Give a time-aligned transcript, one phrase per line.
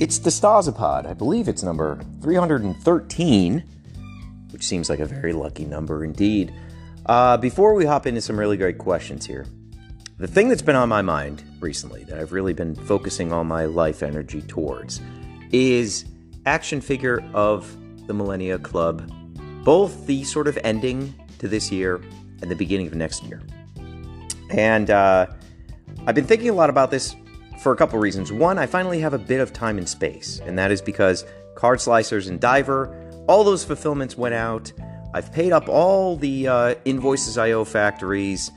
[0.00, 1.04] It's DeStasapod.
[1.04, 3.62] I believe it's number 313,
[4.50, 6.54] which seems like a very lucky number indeed.
[7.04, 9.44] Uh, before we hop into some really great questions here,
[10.16, 13.66] the thing that's been on my mind recently that I've really been focusing all my
[13.66, 15.02] life energy towards
[15.52, 16.06] is
[16.46, 17.70] action figure of
[18.06, 19.06] the Millennia Club,
[19.64, 22.00] both the sort of ending to this year
[22.40, 23.42] and the beginning of next year.
[24.48, 25.26] And uh,
[26.06, 27.14] I've been thinking a lot about this
[27.60, 28.32] for a couple reasons.
[28.32, 31.24] One, I finally have a bit of time and space, and that is because
[31.54, 34.72] Card Slicers and Diver, all those fulfillments went out.
[35.12, 38.50] I've paid up all the uh, invoices I owe factories,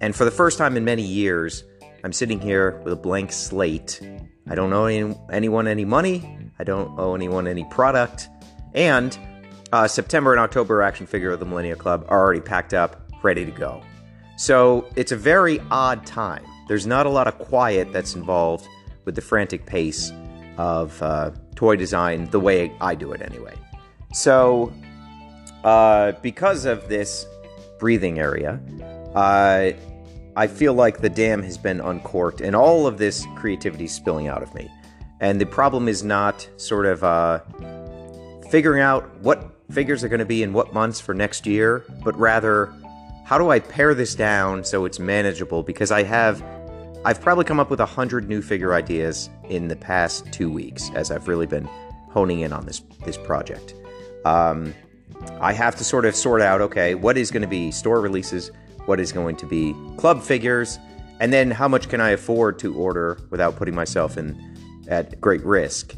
[0.00, 1.64] and for the first time in many years,
[2.04, 4.00] I'm sitting here with a blank slate.
[4.48, 6.38] I don't owe any, anyone any money.
[6.58, 8.28] I don't owe anyone any product.
[8.74, 9.16] And
[9.72, 13.44] uh, September and October action figure of the Millennia Club are already packed up, ready
[13.44, 13.82] to go.
[14.36, 16.44] So it's a very odd time.
[16.68, 18.68] There's not a lot of quiet that's involved
[19.04, 20.12] with the frantic pace
[20.58, 23.54] of uh, toy design, the way I do it anyway.
[24.12, 24.72] So,
[25.64, 27.26] uh, because of this
[27.78, 28.60] breathing area,
[29.14, 29.72] uh,
[30.36, 34.28] I feel like the dam has been uncorked and all of this creativity is spilling
[34.28, 34.70] out of me.
[35.20, 37.40] And the problem is not sort of uh,
[38.50, 42.16] figuring out what figures are going to be in what months for next year, but
[42.18, 42.72] rather
[43.24, 45.62] how do I pare this down so it's manageable?
[45.62, 46.42] Because I have
[47.04, 50.90] I've probably come up with a hundred new figure ideas in the past two weeks
[50.94, 51.68] as I've really been
[52.10, 53.74] honing in on this this project.
[54.24, 54.74] Um,
[55.40, 58.50] I have to sort of sort out okay, what is going to be store releases,
[58.86, 60.78] what is going to be club figures,
[61.20, 65.44] and then how much can I afford to order without putting myself in at great
[65.44, 65.94] risk,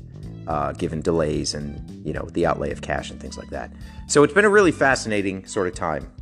[0.46, 3.72] uh, given delays and you know the outlay of cash and things like that.
[4.06, 6.12] So it's been a really fascinating sort of time.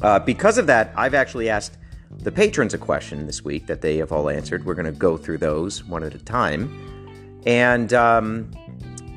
[0.00, 1.76] Uh, because of that, I've actually asked
[2.18, 4.64] the patrons a question this week that they have all answered.
[4.64, 8.50] We're going to go through those one at a time, and um,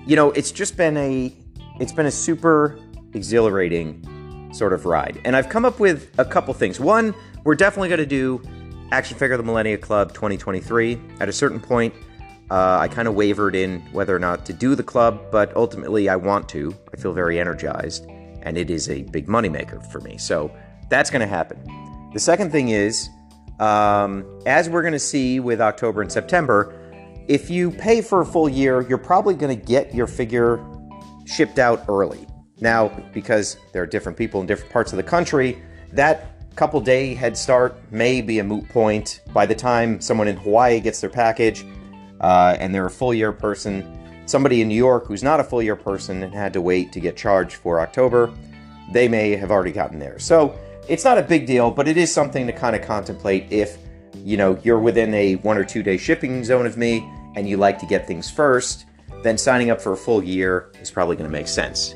[0.06, 1.34] you know, it's just been a
[1.80, 2.78] it's been a super
[3.14, 5.22] exhilarating sort of ride.
[5.26, 6.80] And I've come up with a couple things.
[6.80, 8.42] One, we're definitely going to do
[8.92, 11.00] Action Figure the Millennia Club 2023.
[11.20, 11.94] At a certain point,
[12.52, 16.10] uh, I kind of wavered in whether or not to do the club, but ultimately
[16.10, 16.76] I want to.
[16.94, 18.08] I feel very energized,
[18.42, 20.18] and it is a big moneymaker for me.
[20.18, 20.52] So
[20.90, 21.89] that's going to happen.
[22.12, 23.10] The second thing is,
[23.60, 26.76] um, as we're going to see with October and September,
[27.28, 30.60] if you pay for a full year, you're probably going to get your figure
[31.26, 32.26] shipped out early.
[32.62, 35.62] Now, because there are different people in different parts of the country,
[35.94, 39.22] that couple day head start may be a moot point.
[39.32, 41.64] By the time someone in Hawaii gets their package
[42.20, 45.62] uh, and they're a full year person, somebody in New York who's not a full
[45.62, 48.34] year person and had to wait to get charged for October,
[48.92, 50.20] they may have already gotten there.
[50.20, 50.60] So
[50.90, 53.78] it's not a big deal, but it is something to kind of contemplate if
[54.16, 57.56] you know you're within a one or two day shipping zone of me and you
[57.58, 58.86] like to get things first,
[59.24, 61.94] then signing up for a full year is probably going to make sense.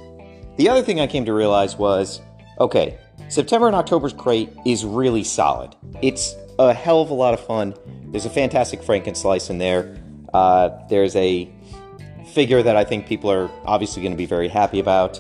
[0.58, 2.22] The other thing I came to realize was
[2.60, 2.98] okay,
[3.30, 5.76] September and October's crate is really solid.
[6.02, 7.74] It's a hell of a lot of fun.
[8.12, 9.98] There's a fantastic Frankenslice in there.
[10.34, 11.52] Uh, there's a
[12.32, 15.20] figure that I think people are obviously going to be very happy about.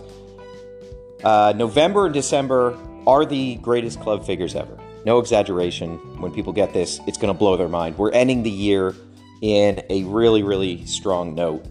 [1.24, 4.78] Uh, November and December are the greatest club figures ever.
[5.06, 5.98] No exaggeration.
[6.20, 7.98] When people get this, it's going to blow their mind.
[7.98, 8.96] We're ending the year
[9.42, 11.66] in a really, really strong note.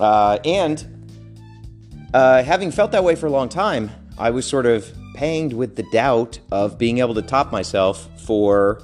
[0.00, 1.02] Uh, and
[2.12, 5.76] uh, having felt that way for a long time, I was sort of panged with
[5.76, 8.82] the doubt of being able to top myself for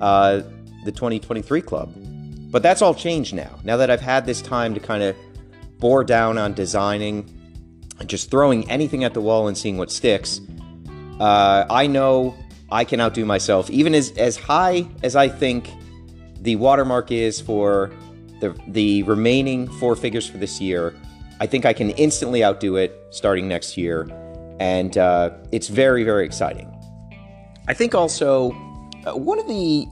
[0.00, 0.42] uh,
[0.84, 1.94] the 2023 club.
[2.50, 3.58] But that's all changed now.
[3.64, 5.16] Now that I've had this time to kind of
[5.78, 7.28] bore down on designing
[7.98, 10.40] and just throwing anything at the wall and seeing what sticks,
[11.20, 12.34] uh, I know
[12.70, 15.70] I can outdo myself, even as as high as I think
[16.40, 17.92] the watermark is for
[18.40, 20.94] the the remaining four figures for this year.
[21.40, 24.08] I think I can instantly outdo it starting next year,
[24.58, 26.68] and uh, it's very very exciting.
[27.68, 28.50] I think also
[29.06, 29.86] uh, one of the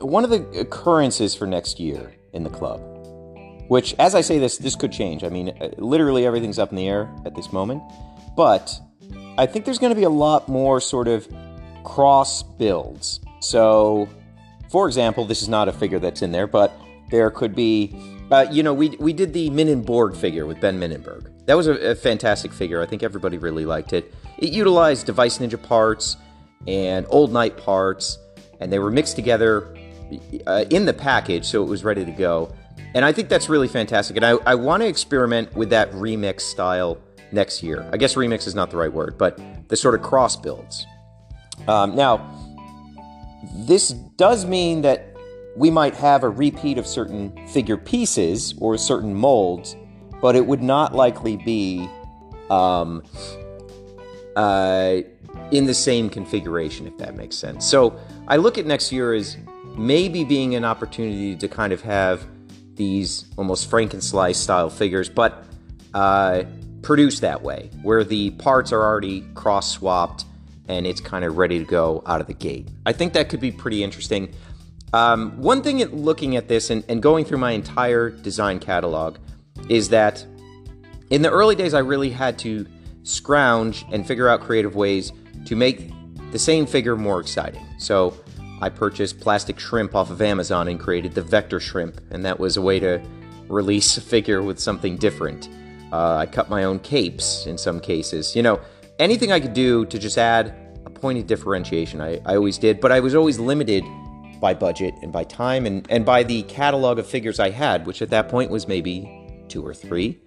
[0.00, 2.80] one of the occurrences for next year in the club,
[3.68, 5.24] which as I say this, this could change.
[5.24, 7.82] I mean, uh, literally everything's up in the air at this moment,
[8.36, 8.78] but
[9.36, 11.28] I think there's going to be a lot more sort of
[11.82, 13.20] cross builds.
[13.40, 14.08] So,
[14.70, 16.72] for example, this is not a figure that's in there, but
[17.10, 17.94] there could be,
[18.30, 21.30] uh, you know, we, we did the Minenborg figure with Ben Minenberg.
[21.46, 22.80] That was a, a, fantastic figure.
[22.80, 24.14] I think everybody really liked it.
[24.38, 26.16] It utilized Device Ninja parts
[26.66, 28.18] and Old Knight parts,
[28.60, 29.76] and they were mixed together
[30.46, 32.54] uh, in the package, so it was ready to go.
[32.94, 34.16] And I think that's really fantastic.
[34.16, 36.98] And I, I want to experiment with that remix style
[37.32, 37.88] next year.
[37.92, 40.86] I guess remix is not the right word, but the sort of cross builds.
[41.68, 42.30] Um, now,
[43.66, 45.14] this does mean that
[45.56, 49.76] we might have a repeat of certain figure pieces or certain molds,
[50.20, 51.88] but it would not likely be
[52.50, 53.02] um,
[54.36, 54.96] uh,
[55.50, 57.64] in the same configuration, if that makes sense.
[57.64, 59.36] So I look at next year as
[59.76, 62.26] maybe being an opportunity to kind of have
[62.74, 65.44] these almost Frankenstein style figures, but
[65.92, 66.42] uh,
[66.84, 70.24] produced that way, where the parts are already cross swapped
[70.68, 72.68] and it's kind of ready to go out of the gate.
[72.86, 74.32] I think that could be pretty interesting.
[74.92, 79.16] Um, one thing at looking at this and, and going through my entire design catalog
[79.68, 80.24] is that
[81.10, 82.66] in the early days, I really had to
[83.02, 85.12] scrounge and figure out creative ways
[85.46, 85.90] to make
[86.32, 87.64] the same figure more exciting.
[87.78, 88.16] So
[88.62, 92.56] I purchased plastic shrimp off of Amazon and created the vector shrimp, and that was
[92.56, 93.02] a way to
[93.48, 95.48] release a figure with something different.
[95.94, 98.34] Uh, I cut my own capes in some cases.
[98.34, 98.60] You know,
[98.98, 100.52] anything I could do to just add
[100.84, 103.84] a point of differentiation, I, I always did, but I was always limited
[104.40, 108.02] by budget and by time and, and by the catalog of figures I had, which
[108.02, 109.08] at that point was maybe
[109.46, 110.18] two or three.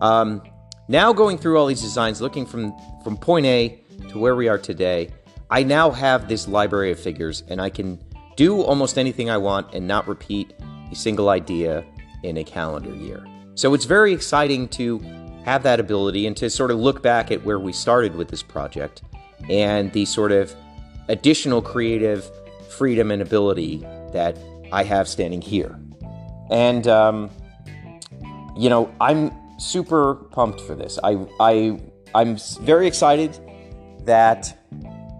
[0.00, 0.42] Um,
[0.88, 2.74] now going through all these designs, looking from,
[3.04, 5.10] from point A to where we are today,
[5.48, 8.02] I now have this library of figures and I can
[8.34, 10.54] do almost anything I want and not repeat
[10.90, 11.84] a single idea
[12.24, 13.24] in a calendar year.
[13.56, 14.98] So it's very exciting to
[15.44, 18.42] have that ability and to sort of look back at where we started with this
[18.42, 19.02] project
[19.48, 20.54] and the sort of
[21.08, 22.28] additional creative
[22.68, 23.78] freedom and ability
[24.12, 24.36] that
[24.72, 25.78] I have standing here.
[26.50, 27.30] And, um,
[28.56, 30.98] you know, I'm super pumped for this.
[31.04, 31.78] I, I,
[32.14, 33.38] I'm very excited
[34.04, 34.56] that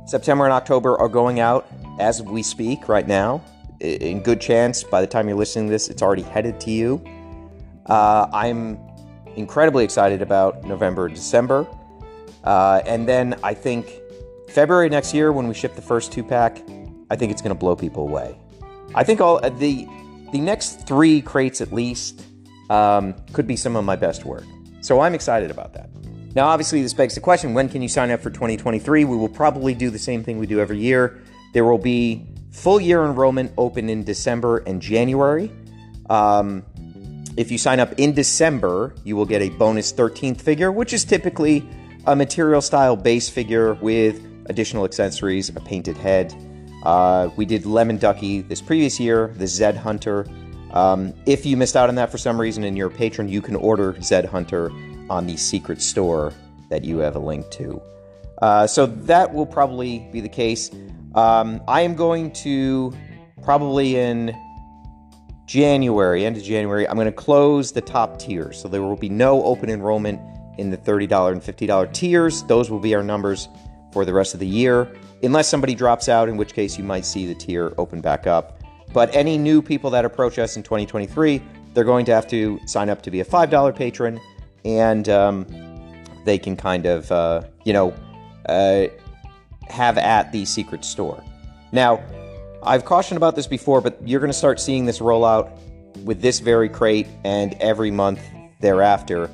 [0.07, 1.67] September and October are going out
[2.01, 3.45] as we speak right now.
[3.81, 7.05] In good chance, by the time you're listening to this, it's already headed to you.
[7.87, 8.79] Uh, I'm
[9.37, 11.67] incredibly excited about November December.
[12.45, 14.01] Uh, and then I think
[14.49, 16.63] February next year, when we ship the first two pack,
[17.11, 18.39] I think it's going to blow people away.
[18.95, 19.87] I think all uh, the
[20.33, 22.27] the next three crates at least
[22.71, 24.45] um, could be some of my best work.
[24.81, 25.91] So I'm excited about that.
[26.35, 29.05] Now, obviously, this begs the question when can you sign up for 2023?
[29.05, 31.23] We will probably do the same thing we do every year.
[31.53, 35.51] There will be full year enrollment open in December and January.
[36.11, 36.65] Um,
[37.37, 41.05] if you sign up in December, you will get a bonus 13th figure, which is
[41.05, 41.69] typically
[42.07, 46.35] a material style base figure with additional accessories, a painted head.
[46.85, 50.27] Uh, we did Lemon Ducky this previous year, the Zed Hunter.
[50.73, 53.41] Um, if you missed out on that for some reason and you're a patron, you
[53.41, 54.71] can order Zed Hunter
[55.09, 56.33] on the secret store
[56.69, 57.81] that you have a link to.
[58.43, 60.71] Uh, so that will probably be the case.
[61.15, 62.93] Um, I am going to
[63.43, 64.37] probably in
[65.47, 68.61] January, end of January, I'm going to close the top tiers.
[68.61, 70.21] So there will be no open enrollment
[70.59, 72.43] in the $30 and $50 tiers.
[72.45, 73.49] Those will be our numbers
[73.93, 74.89] for the rest of the year,
[75.23, 78.61] unless somebody drops out, in which case you might see the tier open back up.
[78.93, 81.43] But any new people that approach us in 2023,
[81.75, 84.21] they're going to have to sign up to be a $5 patron,
[84.65, 85.47] and um,
[86.25, 87.95] they can kind of, uh, you know,
[88.49, 88.87] uh,
[89.69, 91.23] have at the secret store.
[91.73, 92.03] Now,
[92.67, 95.53] I've cautioned about this before, but you're going to start seeing this roll out
[96.05, 98.21] with this very crate and every month
[98.61, 99.31] thereafter.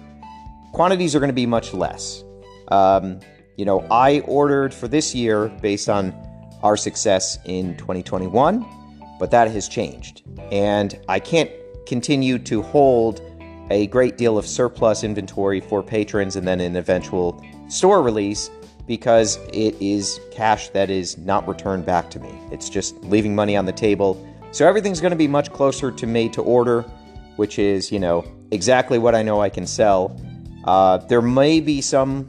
[0.73, 2.25] Quantities are going to be much less.
[2.69, 3.21] Um,
[3.57, 6.15] you know, I ordered for this year based on
[6.63, 8.67] our success in 2021,
[9.19, 10.23] but that has changed.
[10.51, 11.51] And I can't
[11.87, 13.23] continue to hold
[13.71, 18.51] a great deal of surplus inventory for patrons and then an eventual store release
[18.91, 22.37] because it is cash that is not returned back to me.
[22.51, 24.27] It's just leaving money on the table.
[24.51, 26.83] So everything's going to be much closer to made to order,
[27.37, 30.21] which is, you know, exactly what I know I can sell.
[30.65, 32.27] Uh, there may be some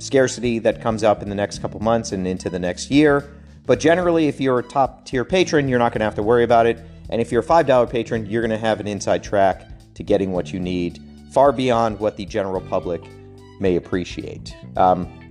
[0.00, 3.32] scarcity that comes up in the next couple months and into the next year.
[3.64, 6.42] But generally, if you're a top tier patron, you're not going to have to worry
[6.42, 6.84] about it.
[7.10, 10.32] And if you're a $5 patron, you're going to have an inside track to getting
[10.32, 11.00] what you need
[11.30, 13.04] far beyond what the general public
[13.60, 14.52] may appreciate.
[14.76, 15.25] Um,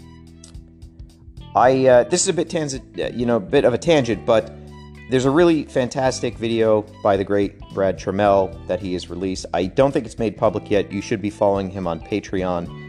[1.56, 4.26] I uh, this is a bit tangent, uh, you know, a bit of a tangent,
[4.26, 4.54] but
[5.10, 9.46] there's a really fantastic video by the great Brad Trammell that he has released.
[9.54, 10.92] I don't think it's made public yet.
[10.92, 12.86] You should be following him on Patreon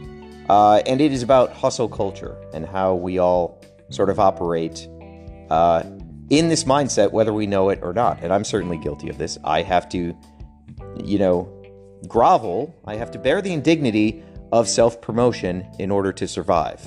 [0.49, 4.89] uh, and it is about hustle culture and how we all sort of operate
[5.51, 5.83] uh,
[6.31, 8.19] in this mindset, whether we know it or not.
[8.23, 9.39] And I'm certainly guilty of this.
[9.45, 10.17] I have to,
[11.05, 11.53] you know,
[12.07, 16.87] grovel, I have to bear the indignity of self promotion in order to survive.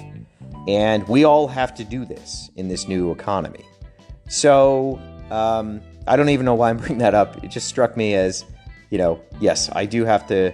[0.70, 3.66] And we all have to do this in this new economy.
[4.28, 7.44] So, um, I don't even know why I'm bringing that up.
[7.44, 8.46] It just struck me as,
[8.92, 10.54] you know, yes, I do have to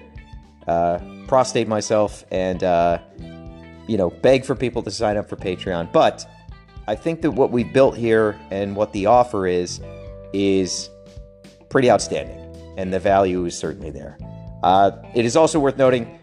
[0.67, 2.99] uh, prostate myself and uh,
[3.87, 5.91] you know beg for people to sign up for Patreon.
[5.91, 6.25] But
[6.87, 9.81] I think that what we built here and what the offer is
[10.33, 10.89] is
[11.69, 12.39] pretty outstanding,
[12.77, 14.17] and the value is certainly there.
[14.63, 16.19] Uh, it is also worth noting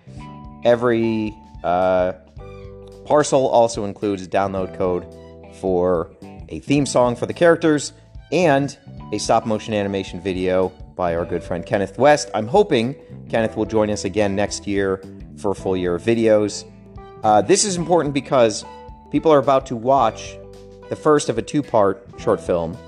[0.64, 2.12] every uh,
[3.12, 5.04] parcel also includes a download code
[5.56, 6.10] for
[6.48, 7.92] a theme song for the characters
[8.32, 8.78] and
[9.12, 12.30] a stop motion animation video by our good friend Kenneth West.
[12.34, 12.96] I'm hoping
[13.28, 15.02] Kenneth will join us again next year
[15.36, 16.64] for a full year of videos.
[17.22, 18.64] Uh, this is important because
[19.10, 20.34] people are about to watch
[20.88, 22.78] the first of a two part short film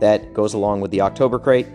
[0.00, 1.68] that goes along with the October crate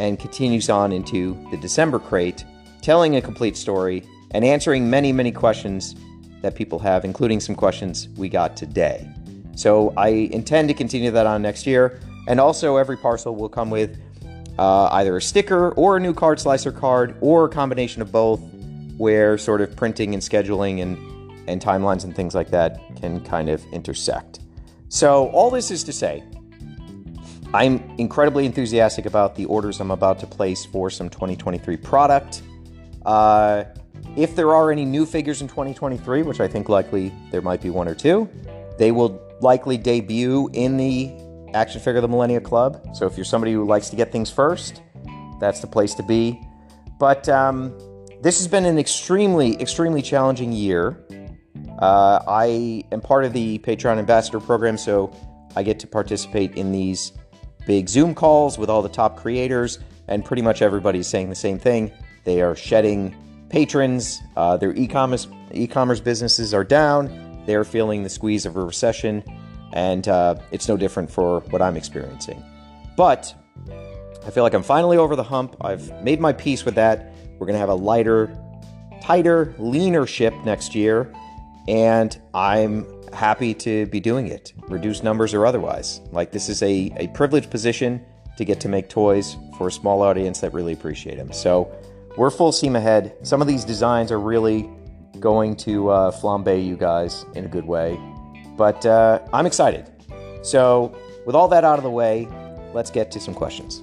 [0.00, 2.44] and continues on into the December crate,
[2.82, 5.94] telling a complete story and answering many, many questions
[6.44, 9.08] that people have, including some questions we got today.
[9.56, 12.00] So I intend to continue that on next year.
[12.28, 13.98] And also, every parcel will come with
[14.58, 18.40] uh, either a sticker or a new card slicer card or a combination of both,
[18.98, 20.98] where sort of printing and scheduling and,
[21.48, 24.40] and timelines and things like that can kind of intersect.
[24.90, 26.22] So, all this is to say,
[27.54, 32.42] I'm incredibly enthusiastic about the orders I'm about to place for some 2023 product.
[33.06, 33.64] Uh,
[34.16, 37.70] if there are any new figures in 2023, which I think likely there might be
[37.70, 38.28] one or two,
[38.78, 41.12] they will likely debut in the
[41.54, 42.84] Action Figure the Millennia Club.
[42.94, 44.82] So if you're somebody who likes to get things first,
[45.40, 46.40] that's the place to be.
[46.98, 47.76] But um,
[48.22, 51.04] this has been an extremely, extremely challenging year.
[51.78, 55.14] Uh, I am part of the Patreon Ambassador program, so
[55.56, 57.12] I get to participate in these
[57.66, 59.78] big Zoom calls with all the top creators,
[60.08, 61.90] and pretty much everybody's saying the same thing.
[62.24, 63.14] They are shedding
[63.54, 64.20] patrons.
[64.36, 67.44] Uh, their e-commerce e-commerce businesses are down.
[67.46, 69.22] They're feeling the squeeze of a recession,
[69.72, 72.42] and uh, it's no different for what I'm experiencing.
[72.96, 73.32] But
[74.26, 75.56] I feel like I'm finally over the hump.
[75.60, 77.12] I've made my peace with that.
[77.38, 78.36] We're gonna have a lighter,
[79.00, 81.14] tighter, leaner ship next year,
[81.68, 86.00] and I'm happy to be doing it, reduce numbers or otherwise.
[86.10, 88.04] Like this is a, a privileged position
[88.36, 91.32] to get to make toys for a small audience that really appreciate them.
[91.32, 91.72] So
[92.16, 93.16] we're full steam ahead.
[93.22, 94.70] Some of these designs are really
[95.18, 97.98] going to uh, flambe you guys in a good way,
[98.56, 99.90] but uh, I'm excited.
[100.42, 102.28] So, with all that out of the way,
[102.72, 103.82] let's get to some questions.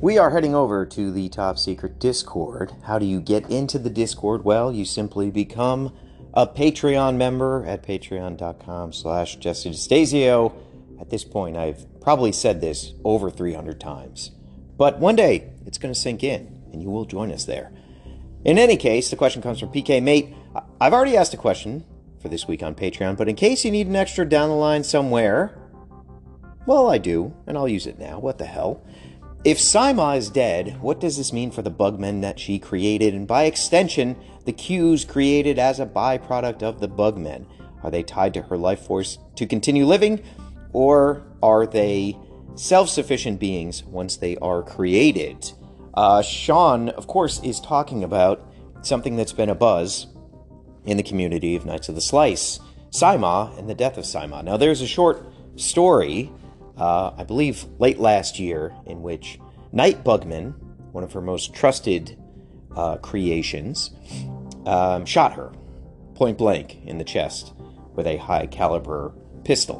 [0.00, 2.72] We are heading over to the top secret Discord.
[2.84, 4.44] How do you get into the Discord?
[4.44, 5.92] Well, you simply become
[6.34, 10.54] a Patreon member at patreon.com slash Jesse DeStasio.
[11.00, 14.30] At this point, I've probably said this over 300 times.
[14.76, 17.72] But one day, it's going to sink in, and you will join us there.
[18.44, 20.34] In any case, the question comes from PK Mate.
[20.80, 21.84] I've already asked a question
[22.20, 24.84] for this week on Patreon, but in case you need an extra down the line
[24.84, 25.58] somewhere,
[26.66, 28.18] well, I do, and I'll use it now.
[28.18, 28.84] What the hell?
[29.44, 33.26] If Saima is dead, what does this mean for the bugmen that she created, and
[33.26, 37.48] by extension, the cues created as a byproduct of the bugmen?
[37.82, 40.22] Are they tied to her life force to continue living,
[40.72, 42.16] or are they
[42.54, 45.50] self sufficient beings once they are created?
[45.94, 48.46] Uh, Sean, of course, is talking about
[48.82, 50.06] something that's been a buzz
[50.84, 54.44] in the community of Knights of the Slice Saima and the death of Saima.
[54.44, 56.30] Now, there's a short story
[56.82, 59.38] uh, I believe, late last year, in which
[59.70, 60.52] Night Bugman,
[60.90, 62.18] one of her most trusted
[62.74, 63.92] uh, creations,
[64.66, 65.52] um, shot her
[66.16, 67.52] point blank in the chest
[67.94, 69.12] with a high caliber
[69.44, 69.78] pistol.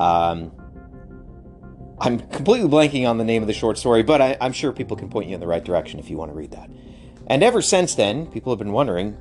[0.00, 0.52] Um,
[2.00, 4.96] I'm completely blanking on the name of the short story, but I, am sure people
[4.96, 6.70] can point you in the right direction if you want to read that.
[7.26, 9.18] And ever since then, people have been wondering,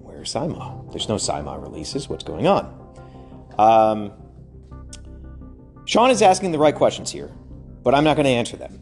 [0.00, 0.90] where's Saima?
[0.90, 2.08] There's no Saima releases.
[2.08, 2.64] What's going on?
[3.56, 4.12] Um,
[5.90, 7.32] Sean is asking the right questions here,
[7.82, 8.78] but I'm not going to answer them.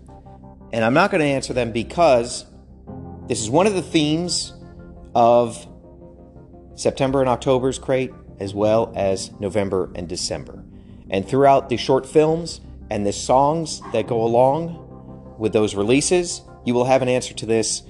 [0.74, 2.44] And I'm not going to answer them because
[3.28, 4.52] this is one of the themes
[5.14, 5.66] of
[6.74, 10.62] September and October's crate, as well as November and December.
[11.08, 12.60] And throughout the short films
[12.90, 17.46] and the songs that go along with those releases, you will have an answer to
[17.46, 17.84] this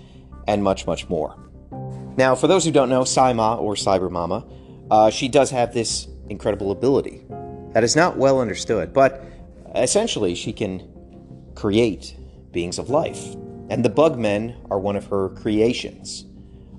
[0.47, 1.35] and much, much more.
[2.17, 4.47] Now, for those who don't know, Saima or Cyber Mama,
[4.93, 7.25] uh, she does have this incredible ability
[7.73, 9.25] that is not well understood, but
[9.75, 10.89] essentially she can
[11.55, 12.17] create
[12.53, 13.35] beings of life.
[13.71, 16.25] And the bugmen are one of her creations.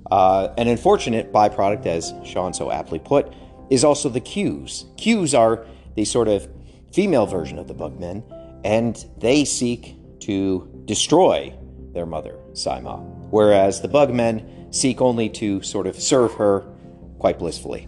[0.10, 3.32] Uh, an unfortunate byproduct, as Sean so aptly put,
[3.70, 4.86] is also the cues.
[4.98, 5.66] Cues are
[5.96, 6.48] the sort of
[6.92, 8.24] female version of the bugmen,
[8.64, 11.54] and they seek to destroy
[11.94, 16.66] their mother, Saima, whereas the bugmen seek only to sort of serve her
[17.20, 17.88] quite blissfully.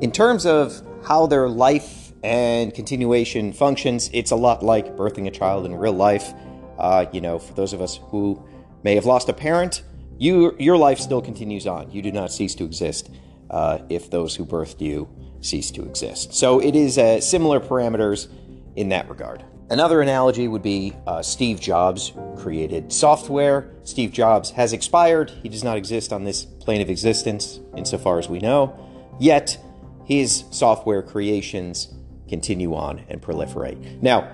[0.00, 5.30] In terms of how their life and continuation functions, it's a lot like birthing a
[5.30, 6.32] child in real life.
[6.78, 8.42] Uh, you know, for those of us who
[8.82, 9.82] may have lost a parent,
[10.18, 11.90] you, your life still continues on.
[11.90, 13.10] You do not cease to exist.
[13.50, 15.08] uh, if those who birthed you
[15.40, 16.34] cease to exist.
[16.34, 18.28] So it is uh, similar parameters
[18.76, 19.44] in that regard.
[19.70, 23.70] Another analogy would be uh, Steve Jobs created software.
[23.84, 25.30] Steve Jobs has expired.
[25.42, 28.76] He does not exist on this plane of existence, insofar as we know.
[29.20, 29.58] Yet,
[30.04, 31.94] his software creations
[32.30, 34.00] continue on and proliferate.
[34.00, 34.28] Now,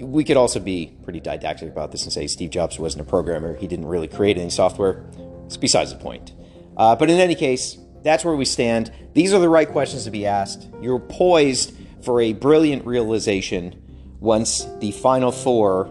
[0.00, 3.56] we could also be pretty didactic about this and say Steve Jobs wasn't a programmer.
[3.56, 5.04] He didn't really create any software.
[5.46, 6.32] It's besides the point.
[6.76, 8.92] Uh, but in any case, that's where we stand.
[9.12, 10.68] These are the right questions to be asked.
[10.80, 13.80] You're poised for a brilliant realization
[14.18, 15.90] once the final four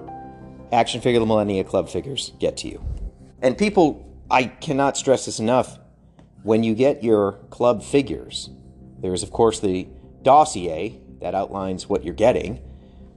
[0.71, 2.83] action figure the Millennia Club figures get to you.
[3.41, 5.79] And people, I cannot stress this enough.
[6.43, 8.49] When you get your club figures,
[8.99, 9.87] there's of course the
[10.21, 12.61] dossier that outlines what you're getting,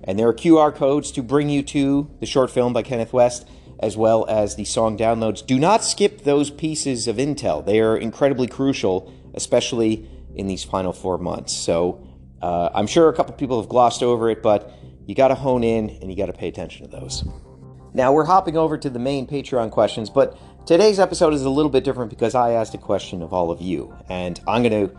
[0.04, 3.48] and there are QR codes to bring you to the short film by Kenneth West
[3.80, 5.44] as well as the song downloads.
[5.44, 7.64] Do not skip those pieces of intel.
[7.64, 11.52] They are incredibly crucial, especially in these final four months.
[11.52, 12.06] So
[12.40, 14.72] uh, I'm sure a couple people have glossed over it, but
[15.06, 17.24] you got to hone in and you got to pay attention to those.
[17.92, 21.70] Now we're hopping over to the main Patreon questions, but today's episode is a little
[21.70, 24.96] bit different because I asked a question of all of you, and I'm going to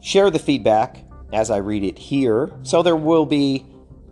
[0.00, 2.52] share the feedback as I read it here.
[2.62, 3.66] So there will be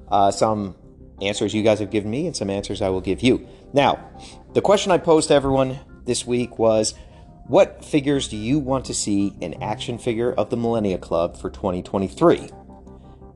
[0.09, 0.77] uh, some
[1.23, 3.47] answers you guys have given me and some answers I will give you.
[3.73, 4.11] Now,
[4.53, 6.95] the question I posed to everyone this week was
[7.47, 11.51] what figures do you want to see in action figure of the Millennia Club for
[11.51, 12.51] 2023?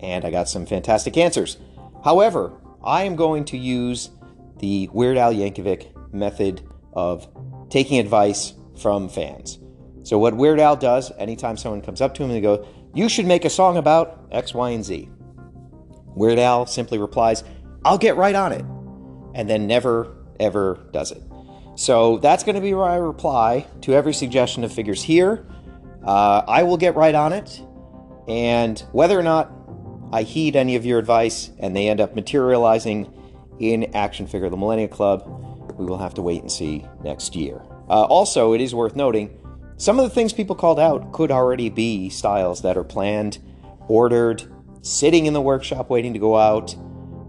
[0.00, 1.58] And I got some fantastic answers.
[2.04, 4.10] However, I am going to use
[4.58, 7.28] the Weird Al Yankovic method of
[7.68, 9.58] taking advice from fans.
[10.04, 12.66] So, what Weird Al does anytime someone comes up to him and they go,
[12.98, 15.08] You should make a song about X, Y, and Z.
[16.16, 17.44] Weird Al simply replies,
[17.84, 18.64] I'll get right on it.
[19.36, 21.22] And then never, ever does it.
[21.76, 25.46] So, that's going to be my reply to every suggestion of figures here.
[26.04, 27.62] Uh, I will get right on it.
[28.26, 29.52] And whether or not
[30.12, 33.14] I heed any of your advice and they end up materializing
[33.60, 35.22] in Action Figure the Millennia Club,
[35.78, 37.62] we will have to wait and see next year.
[37.88, 39.38] Uh, also, it is worth noting
[39.78, 43.38] some of the things people called out could already be styles that are planned,
[43.86, 44.42] ordered,
[44.82, 46.74] sitting in the workshop waiting to go out.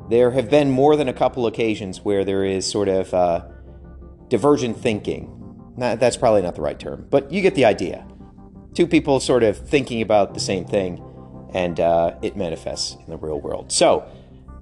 [0.09, 3.45] There have been more than a couple occasions where there is sort of uh,
[4.29, 5.35] divergent thinking.
[5.77, 8.07] that's probably not the right term, but you get the idea.
[8.73, 11.03] Two people sort of thinking about the same thing,
[11.53, 13.71] and uh, it manifests in the real world.
[13.71, 14.09] So,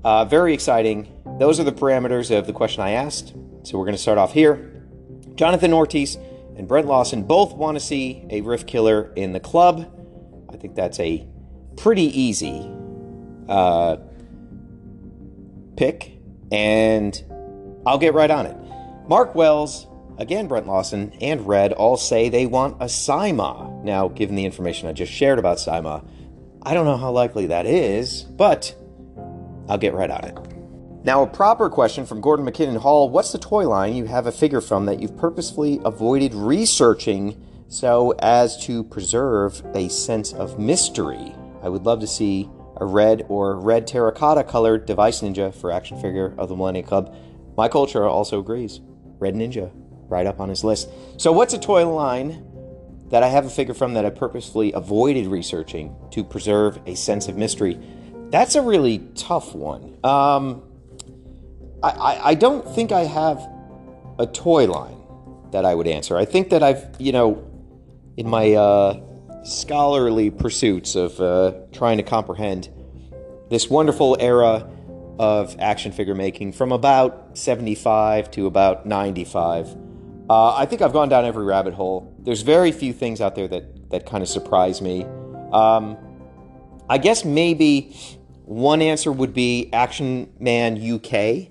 [0.03, 1.07] uh, very exciting.
[1.39, 3.33] Those are the parameters of the question I asked.
[3.63, 4.73] So we're going to start off here.
[5.35, 6.17] Jonathan Ortiz
[6.57, 9.93] and Brent Lawson both want to see a Rift Killer in the club.
[10.51, 11.25] I think that's a
[11.77, 12.69] pretty easy
[13.47, 13.97] uh,
[15.75, 16.19] pick,
[16.51, 17.23] and
[17.85, 18.57] I'll get right on it.
[19.07, 23.83] Mark Wells, again Brent Lawson, and Red all say they want a Saima.
[23.83, 26.05] Now, given the information I just shared about Saima,
[26.63, 28.75] I don't know how likely that is, but
[29.69, 30.46] I'll get right on it.
[31.07, 34.31] Now, a proper question from Gordon McKinnon Hall What's the toy line you have a
[34.33, 41.33] figure from that you've purposefully avoided researching so as to preserve a sense of mystery?
[41.63, 45.97] I would love to see a red or red terracotta colored device ninja for action
[46.01, 47.15] figure of the Millennium Club.
[47.55, 48.81] My culture also agrees.
[49.17, 49.71] Red Ninja,
[50.09, 50.89] right up on his list.
[51.15, 52.43] So, what's a toy line
[53.11, 57.29] that I have a figure from that I purposefully avoided researching to preserve a sense
[57.29, 57.79] of mystery?
[58.29, 59.97] That's a really tough one.
[60.03, 60.63] Um,
[61.83, 63.47] I, I, don't think I have
[64.17, 64.97] a toy line
[65.51, 66.17] that I would answer.
[66.17, 67.47] I think that I've, you know,
[68.17, 68.99] in my uh,
[69.43, 72.69] scholarly pursuits of uh, trying to comprehend
[73.49, 74.67] this wonderful era
[75.19, 79.75] of action figure making from about 75 to about 95.
[80.29, 82.13] Uh, I think I've gone down every rabbit hole.
[82.19, 85.05] There's very few things out there that, that kind of surprise me.
[85.53, 85.97] Um,
[86.89, 87.95] I guess maybe
[88.43, 91.49] one answer would be Action Man UK.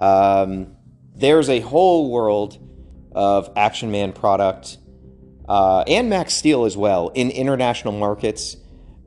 [0.00, 0.76] Um,
[1.14, 2.58] there's a whole world
[3.12, 4.78] of Action Man product
[5.48, 8.56] uh, and Max Steel as well in international markets.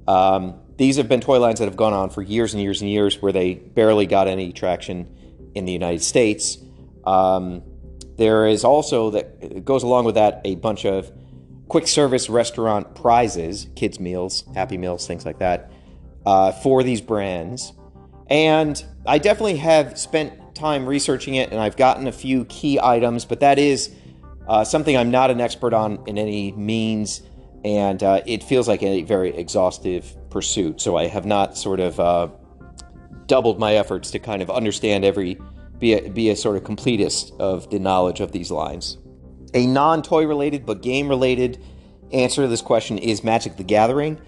[0.07, 2.89] Um, these have been toy lines that have gone on for years and years and
[2.89, 5.15] years where they barely got any traction
[5.55, 6.57] in the United States.
[7.05, 7.63] Um,
[8.17, 11.11] there is also that goes along with that a bunch of
[11.67, 15.71] quick service restaurant prizes, kids meals, happy meals, things like that,
[16.25, 17.73] uh, for these brands.
[18.29, 23.25] And I definitely have spent time researching it, and I've gotten a few key items,
[23.25, 23.93] but that is
[24.47, 27.21] uh, something I'm not an expert on in any means,
[27.63, 30.81] and uh, it feels like a very exhaustive pursuit.
[30.81, 32.27] So I have not sort of uh,
[33.27, 35.39] doubled my efforts to kind of understand every,
[35.79, 38.97] be a, be a sort of completist of the knowledge of these lines.
[39.53, 41.63] A non toy related but game related
[42.11, 44.19] answer to this question is Magic the Gathering.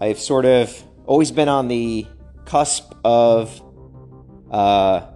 [0.00, 2.06] I've sort of always been on the
[2.44, 3.60] cusp of
[4.50, 5.06] uh,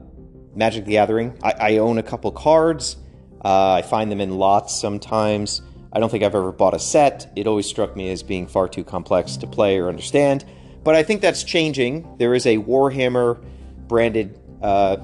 [0.56, 1.38] Magic the Gathering.
[1.42, 2.96] I, I own a couple cards.
[3.44, 5.62] Uh, I find them in lots sometimes.
[5.92, 7.30] I don't think I've ever bought a set.
[7.36, 10.44] It always struck me as being far too complex to play or understand.
[10.82, 12.16] But I think that's changing.
[12.18, 13.42] There is a Warhammer
[13.86, 14.96] branded uh,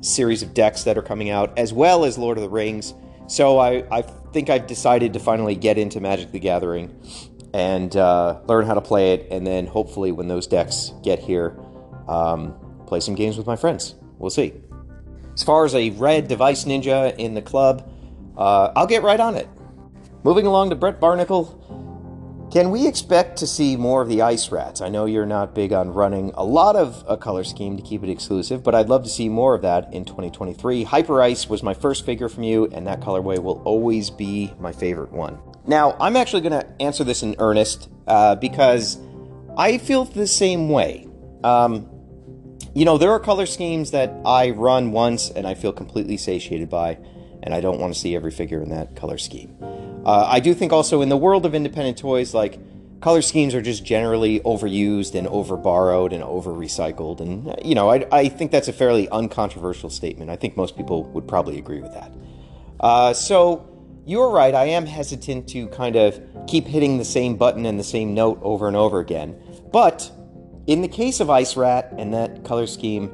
[0.00, 2.94] series of decks that are coming out, as well as Lord of the Rings.
[3.26, 6.94] So I, I think I've decided to finally get into Magic the Gathering
[7.52, 11.58] and uh, learn how to play it, and then hopefully, when those decks get here,
[12.08, 12.54] um,
[12.86, 13.94] play some games with my friends.
[14.18, 14.54] We'll see.
[15.40, 17.90] As far as a red device ninja in the club,
[18.36, 19.48] uh, I'll get right on it.
[20.22, 22.50] Moving along to Brett Barnacle.
[22.52, 24.82] Can we expect to see more of the Ice Rats?
[24.82, 28.04] I know you're not big on running a lot of a color scheme to keep
[28.04, 30.84] it exclusive, but I'd love to see more of that in 2023.
[30.84, 34.72] Hyper Ice was my first figure from you, and that colorway will always be my
[34.72, 35.38] favorite one.
[35.66, 38.98] Now, I'm actually going to answer this in earnest uh, because
[39.56, 41.08] I feel the same way.
[41.42, 41.88] Um,
[42.74, 46.68] you know, there are color schemes that I run once and I feel completely satiated
[46.70, 46.98] by,
[47.42, 49.56] and I don't want to see every figure in that color scheme.
[50.04, 52.58] Uh, I do think also in the world of independent toys, like
[53.00, 57.20] color schemes are just generally overused and over borrowed and over recycled.
[57.20, 60.30] And, you know, I, I, think that's a fairly uncontroversial statement.
[60.30, 62.12] I think most people would probably agree with that.
[62.78, 63.66] Uh, so,
[64.06, 67.84] you're right, I am hesitant to kind of keep hitting the same button and the
[67.84, 69.40] same note over and over again.
[69.72, 70.10] But
[70.70, 73.10] in the case of Ice Rat and that color scheme,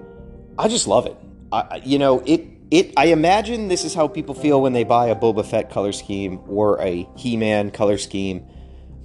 [0.59, 1.16] I just love it.
[1.51, 5.07] I, you know, it it I imagine this is how people feel when they buy
[5.07, 8.47] a Boba Fett color scheme or a He-Man color scheme.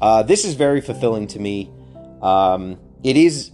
[0.01, 1.71] Uh, this is very fulfilling to me.
[2.21, 3.51] Um, it is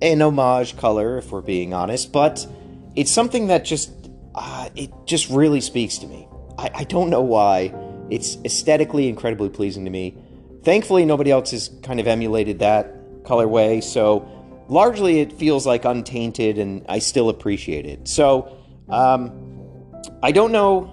[0.00, 2.46] an homage color, if we're being honest, but
[2.94, 3.92] it's something that just
[4.34, 6.26] uh, it just really speaks to me.
[6.56, 7.74] I, I don't know why.
[8.08, 10.16] It's aesthetically incredibly pleasing to me.
[10.62, 14.28] Thankfully, nobody else has kind of emulated that colorway, so
[14.68, 18.08] largely it feels like untainted, and I still appreciate it.
[18.08, 18.56] So
[18.88, 19.32] um,
[20.22, 20.92] I don't know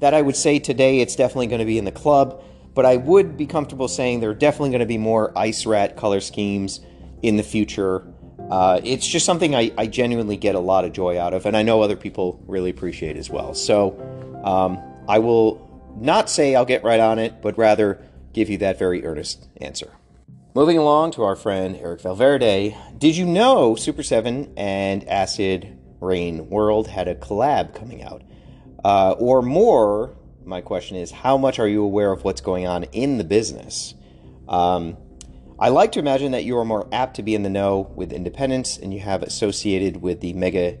[0.00, 2.42] that I would say today it's definitely going to be in the club,
[2.74, 5.96] but I would be comfortable saying there are definitely going to be more Ice Rat
[5.96, 6.80] color schemes
[7.22, 8.06] in the future.
[8.50, 11.56] Uh, it's just something I, I, genuinely get a lot of joy out of, and
[11.56, 13.54] I know other people really appreciate as well.
[13.54, 13.96] So
[14.44, 18.78] um, I will not say I'll get right on it, but rather give you that
[18.78, 19.92] very earnest answer.
[20.54, 22.76] Moving along to our friend Eric Valverde.
[22.98, 28.20] Did you know Super 7 and Acid Rain World had a collab coming out.
[28.84, 32.84] Uh, or more, my question is, how much are you aware of what's going on
[32.84, 33.94] in the business?
[34.46, 34.98] Um,
[35.58, 38.12] I like to imagine that you are more apt to be in the know with
[38.12, 40.76] independence and you have associated with the mega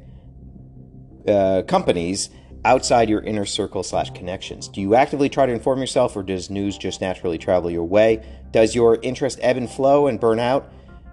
[1.26, 2.28] uh, companies
[2.64, 4.68] outside your inner circle slash connections.
[4.68, 8.24] Do you actively try to inform yourself or does news just naturally travel your way?
[8.50, 10.72] Does your interest ebb and flow and burn out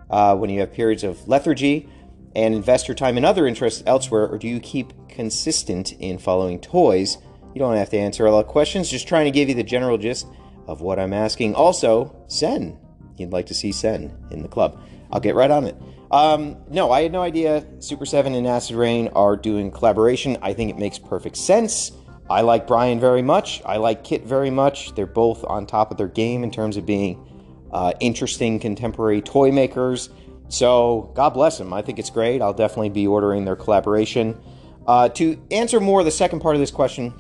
[0.10, 1.90] uh, when you have periods of lethargy?
[2.36, 6.60] and invest your time in other interests elsewhere, or do you keep consistent in following
[6.60, 7.18] toys?
[7.54, 9.64] You don't have to answer a lot of questions, just trying to give you the
[9.64, 10.28] general gist
[10.68, 11.56] of what I'm asking.
[11.56, 12.78] Also, Sen.
[13.18, 14.82] You'd like to see Sen in the club.
[15.12, 15.76] I'll get right on it.
[16.12, 20.38] Um, no, I had no idea Super 7 and Acid Rain are doing collaboration.
[20.42, 21.92] I think it makes perfect sense.
[22.30, 23.62] I like Brian very much.
[23.66, 24.94] I like Kit very much.
[24.96, 27.26] They're both on top of their game in terms of being
[27.72, 30.10] uh, interesting contemporary toy makers.
[30.48, 31.74] So God bless them.
[31.74, 32.42] I think it's great.
[32.42, 34.40] I'll definitely be ordering their collaboration.
[34.88, 37.14] Uh, to answer more the second part of this question,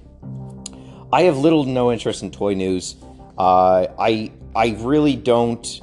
[1.13, 2.95] I have little to no interest in toy news.
[3.37, 5.81] Uh, I I really don't.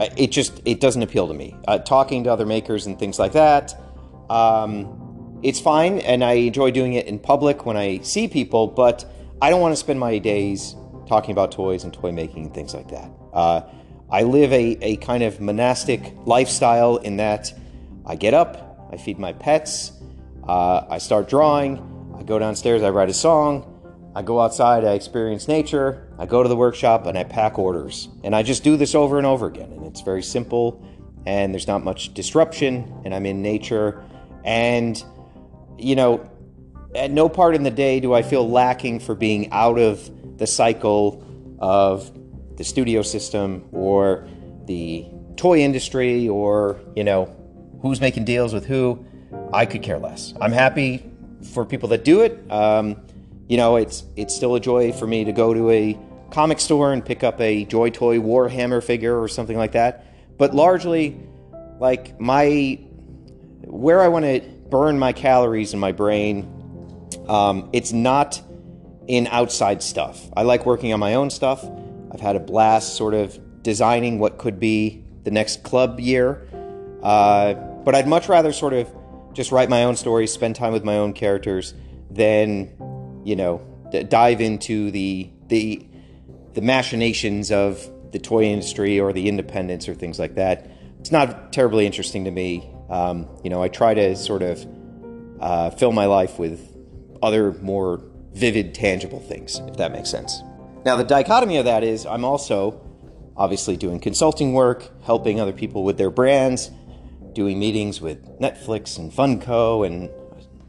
[0.00, 1.56] It just it doesn't appeal to me.
[1.66, 3.74] Uh, talking to other makers and things like that,
[4.28, 8.66] um, it's fine, and I enjoy doing it in public when I see people.
[8.66, 9.04] But
[9.40, 12.74] I don't want to spend my days talking about toys and toy making and things
[12.74, 13.10] like that.
[13.32, 13.62] Uh,
[14.10, 17.52] I live a, a kind of monastic lifestyle in that
[18.04, 19.92] I get up, I feed my pets,
[20.46, 24.92] uh, I start drawing, I go downstairs, I write a song, I go outside, I
[24.92, 28.08] experience nature, I go to the workshop, and I pack orders.
[28.24, 29.72] And I just do this over and over again.
[29.72, 30.84] And it's very simple,
[31.26, 34.02] and there's not much disruption, and I'm in nature.
[34.44, 35.02] And,
[35.78, 36.28] you know,
[36.94, 40.46] at no part in the day do I feel lacking for being out of the
[40.46, 41.22] cycle
[41.58, 42.10] of
[42.56, 44.26] the studio system or
[44.64, 47.34] the toy industry or, you know,
[47.82, 49.04] who's making deals with who,
[49.52, 50.32] I could care less.
[50.40, 51.10] I'm happy
[51.52, 52.50] for people that do it.
[52.50, 52.96] Um,
[53.48, 55.98] you know, it's it's still a joy for me to go to a
[56.36, 60.04] comic store and pick up a Joy Toy Warhammer figure or something like that.
[60.36, 61.18] But largely,
[61.80, 62.78] like my
[63.62, 66.46] where I want to burn my calories in my brain,
[67.26, 68.42] um, it's not
[69.08, 70.28] in outside stuff.
[70.36, 71.64] I like working on my own stuff.
[72.12, 76.46] I've had a blast sort of designing what could be the next club year.
[77.02, 78.94] Uh, but I'd much rather sort of
[79.32, 81.72] just write my own stories, spend time with my own characters,
[82.10, 85.88] than you know d- dive into the the
[86.56, 90.70] the machinations of the toy industry or the independents or things like that.
[90.98, 92.68] It's not terribly interesting to me.
[92.88, 94.66] Um, you know, I try to sort of
[95.38, 96.74] uh, fill my life with
[97.22, 100.40] other more vivid, tangible things, if that makes sense.
[100.86, 102.80] Now, the dichotomy of that is I'm also
[103.36, 106.70] obviously doing consulting work, helping other people with their brands,
[107.34, 110.08] doing meetings with Netflix and Funko and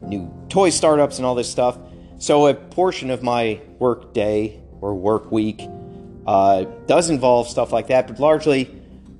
[0.01, 1.77] new toy startups and all this stuff.
[2.17, 5.61] So, a portion of my work day or work week
[6.27, 8.69] uh, does involve stuff like that, but largely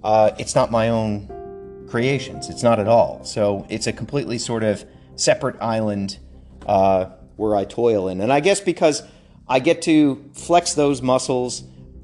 [0.04, 2.50] uh, it's not my own creations.
[2.50, 3.24] It's not at all.
[3.24, 6.20] So, it's a completely sort of separate island
[6.66, 7.06] uh,
[7.38, 8.22] where I toil in.
[8.22, 9.04] And I guess because
[9.48, 11.64] I get to flex those muscles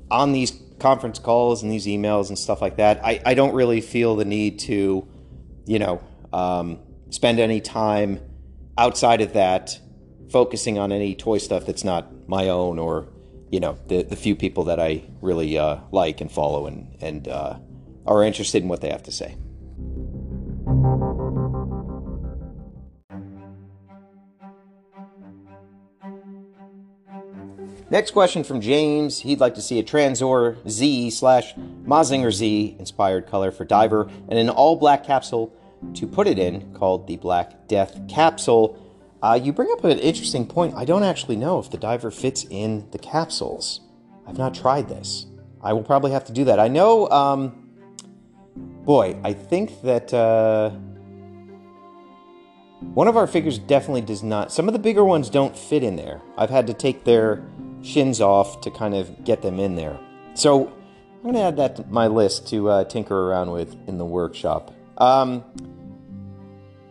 [0.09, 3.81] on these conference calls and these emails and stuff like that, I, I don't really
[3.81, 5.07] feel the need to,
[5.65, 8.19] you know, um, spend any time
[8.77, 9.79] outside of that
[10.31, 13.07] focusing on any toy stuff that's not my own or,
[13.53, 17.27] you know, the, the few people that I really uh, like and follow and, and
[17.27, 17.59] uh,
[18.03, 19.35] are interested in what they have to say.
[27.91, 29.19] Next question from James.
[29.19, 31.53] He'd like to see a Tranzor Z slash
[31.85, 35.53] Mazinger Z inspired color for Diver and an all black capsule
[35.93, 38.79] to put it in called the Black Death Capsule.
[39.23, 40.75] Uh, you bring up an interesting point.
[40.75, 43.79] I don't actually know if the Diver fits in the capsules.
[44.27, 45.27] I've not tried this.
[45.61, 46.59] I will probably have to do that.
[46.59, 47.69] I know, um,
[48.83, 50.71] boy, I think that uh,
[52.81, 54.51] one of our figures definitely does not.
[54.51, 56.21] Some of the bigger ones don't fit in there.
[56.37, 57.45] I've had to take their
[57.81, 59.97] shins off to kind of get them in there.
[60.33, 63.97] So I'm going to add that to my list to uh, tinker around with in
[63.97, 64.73] the workshop.
[64.97, 65.45] Um,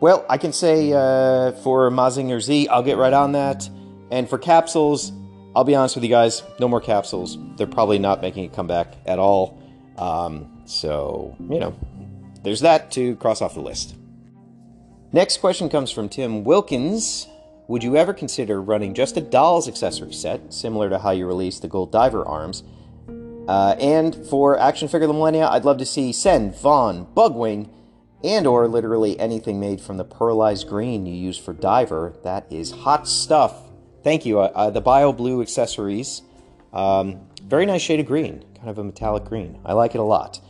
[0.03, 3.71] well, I can say uh, for Mazinger Z, I'll get right on that.
[4.11, 5.13] And for capsules,
[5.55, 7.39] I'll be honest with you guys, no more capsules.
[7.57, 9.63] They're probably not making a comeback at all.
[9.97, 11.79] Um, so, you know,
[12.43, 13.95] there's that to cross off the list.
[15.13, 17.29] Next question comes from Tim Wilkins.
[17.69, 21.63] Would you ever consider running just a dolls accessory set, similar to how you released
[21.63, 22.65] the Gold Diver arms?
[23.47, 27.69] Uh, and for Action Figure the Millennia, I'd love to see Sen, Vaughn, Bugwing,
[28.25, 32.15] and or literally anything made from the pearlized green you use for Diver.
[32.25, 33.55] That is hot stuff.
[34.03, 34.41] Thank you.
[34.41, 36.23] Uh, uh, the Bio Blue accessories,
[36.73, 39.61] um, very nice shade of green, kind of a metallic green.
[39.65, 40.41] I like it a lot.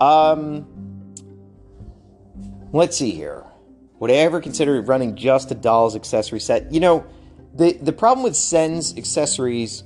[0.00, 1.14] Um,
[2.72, 3.44] let's see here.
[3.98, 6.72] Would I ever consider running just a dolls accessory set?
[6.72, 7.06] You know,
[7.54, 9.84] the the problem with Sen's accessories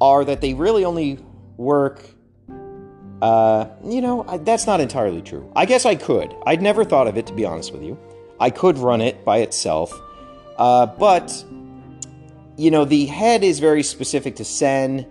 [0.00, 1.18] are that they really only
[1.56, 2.13] work.
[3.24, 5.50] Uh, you know, I, that's not entirely true.
[5.56, 6.36] I guess I could.
[6.44, 7.98] I'd never thought of it, to be honest with you.
[8.38, 9.98] I could run it by itself,
[10.58, 11.42] uh, but
[12.58, 15.06] you know, the head is very specific to Sen,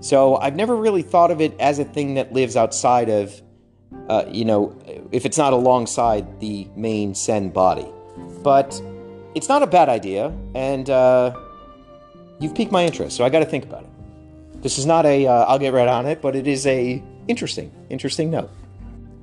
[0.00, 3.42] so I've never really thought of it as a thing that lives outside of
[4.08, 4.74] uh, you know,
[5.12, 7.86] if it's not alongside the main Sen body.
[8.42, 8.80] But
[9.34, 11.36] it's not a bad idea, and uh,
[12.38, 14.62] you've piqued my interest, so I got to think about it.
[14.62, 17.70] This is not a will uh, get right on it, but it is a interesting,
[17.88, 18.50] interesting note.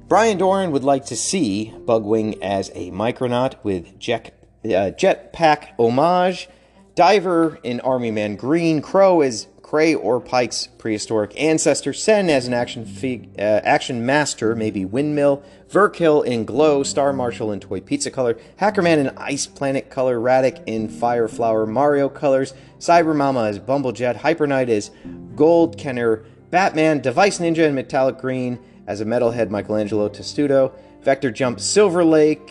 [0.07, 6.47] Brian Doran would like to see Bugwing as a Micronaut with jet, uh, jetpack homage,
[6.93, 12.53] Diver in Army Man Green, Crow as Cray or Pike's prehistoric ancestor, Sen as an
[12.53, 18.11] action fig- uh, action master, maybe Windmill, Verkill in Glow, Star Marshal in Toy Pizza
[18.11, 24.17] color, Hackerman in Ice Planet color, Radic in Fireflower Mario colors, Cyber Mama as Bumblejet,
[24.17, 24.91] Hyper Knight as
[25.35, 26.23] Gold Kenner,
[26.55, 32.49] Batman, Device Ninja in Metallic Green as a Metalhead Michelangelo Testudo, Vector Jump Silver Lake.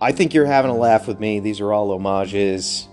[0.00, 1.38] I think you're having a laugh with me.
[1.38, 2.88] These are all homages.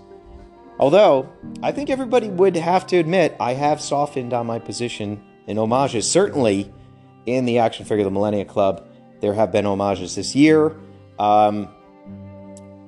[0.78, 1.26] Although,
[1.62, 6.06] I think everybody would have to admit I have softened on my position in homages.
[6.10, 6.70] Certainly,
[7.24, 8.86] in the Action Figure the Millennia Club,
[9.22, 10.76] there have been homages this year.
[11.18, 11.64] Um,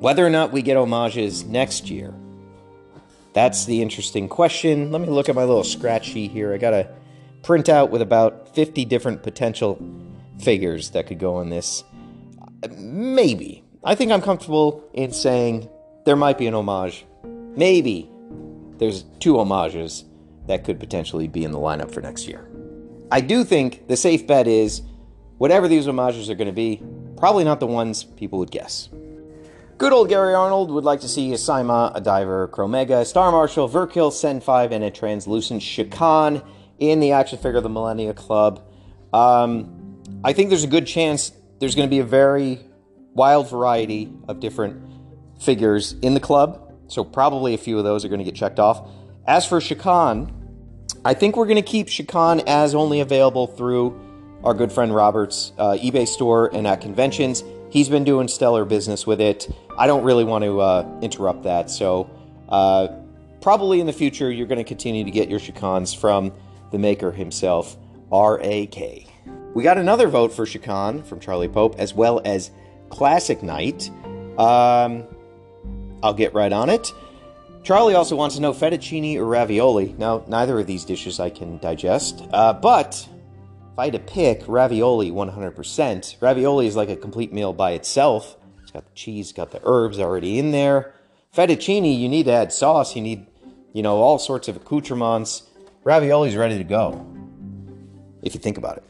[0.00, 2.12] whether or not we get homages next year,
[3.32, 4.92] that's the interesting question.
[4.92, 6.52] Let me look at my little scratch sheet here.
[6.52, 6.92] I got a
[7.42, 9.82] printout with about 50 different potential
[10.38, 11.84] figures that could go in this.
[12.78, 13.64] Maybe.
[13.84, 15.68] I think I'm comfortable in saying
[16.04, 17.04] there might be an homage
[17.56, 18.10] maybe
[18.78, 20.04] there's two homages
[20.46, 22.48] that could potentially be in the lineup for next year.
[23.10, 24.82] I do think the safe bet is
[25.38, 26.82] whatever these homages are going to be,
[27.16, 28.88] probably not the ones people would guess.
[29.78, 33.68] Good old Gary Arnold would like to see a Saima, a Diver, Chromega, Star Marshal,
[33.68, 36.44] Verkill, Sen 5, and a translucent Shakhan
[36.78, 38.64] in the action figure of the Millennia Club.
[39.12, 42.60] Um, I think there's a good chance there's going to be a very
[43.14, 44.82] wild variety of different
[45.40, 46.72] figures in the club.
[46.88, 48.88] So probably a few of those are going to get checked off.
[49.26, 50.32] As for Shakhan,
[51.04, 54.00] I think we're going to keep Shakhan as only available through
[54.44, 57.44] our good friend Robert's uh, eBay store and at conventions.
[57.70, 59.48] He's been doing stellar business with it.
[59.78, 61.70] I don't really want to uh, interrupt that.
[61.70, 62.10] So,
[62.48, 62.88] uh,
[63.40, 66.32] probably in the future, you're going to continue to get your Shakhans from
[66.72, 67.76] the maker himself,
[68.10, 69.06] R.A.K.
[69.54, 72.50] We got another vote for Shakhan from Charlie Pope, as well as
[72.88, 73.90] Classic Knight.
[74.38, 75.04] Um,
[76.02, 76.92] I'll get right on it.
[77.62, 79.94] Charlie also wants to know fettuccine or ravioli.
[79.96, 83.08] Now, neither of these dishes I can digest, uh, but
[83.72, 86.16] if I had to pick, ravioli 100%.
[86.20, 88.36] Ravioli is like a complete meal by itself.
[88.62, 90.94] It's got the cheese, got the herbs already in there.
[91.34, 93.26] Fettuccine, you need to add sauce, you need,
[93.72, 95.44] you know, all sorts of accoutrements.
[95.84, 97.04] Ravioli's ready to go,
[98.22, 98.84] if you think about it.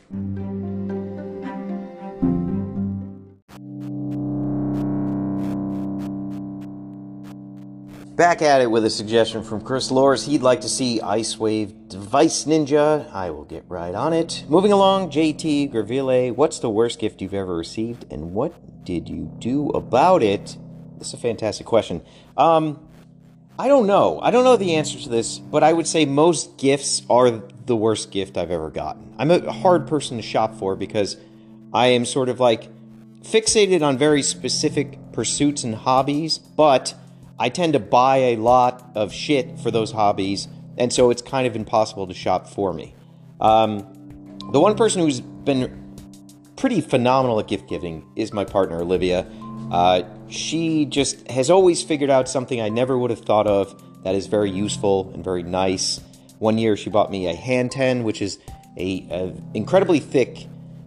[8.14, 10.26] Back at it with a suggestion from Chris Lors.
[10.26, 13.11] He'd like to see Ice Wave Device Ninja.
[13.11, 14.44] I will get right on it.
[14.48, 16.31] Moving along, JT Gravile.
[16.37, 20.59] What's the worst gift you've ever received, and what did you do about it?
[20.98, 22.02] This is a fantastic question.
[22.37, 22.87] Um,
[23.59, 24.19] I don't know.
[24.21, 27.77] I don't know the answer to this, but I would say most gifts are the
[27.77, 29.15] worst gift I've ever gotten.
[29.19, 31.17] I'm a hard person to shop for because
[31.73, 32.69] I am sort of like
[33.23, 36.95] fixated on very specific pursuits and hobbies, but
[37.38, 41.47] I tend to buy a lot of shit for those hobbies, and so it's kind
[41.47, 42.95] of impossible to shop for me.
[43.41, 45.79] Um, the one person who's been
[46.57, 49.27] pretty phenomenal at gift giving is my partner, Olivia.
[49.71, 54.14] Uh, she just has always figured out something I never would have thought of that
[54.14, 56.01] is very useful and very nice.
[56.38, 58.38] One year she bought me a hanten, which is
[58.77, 60.47] a, a incredibly thick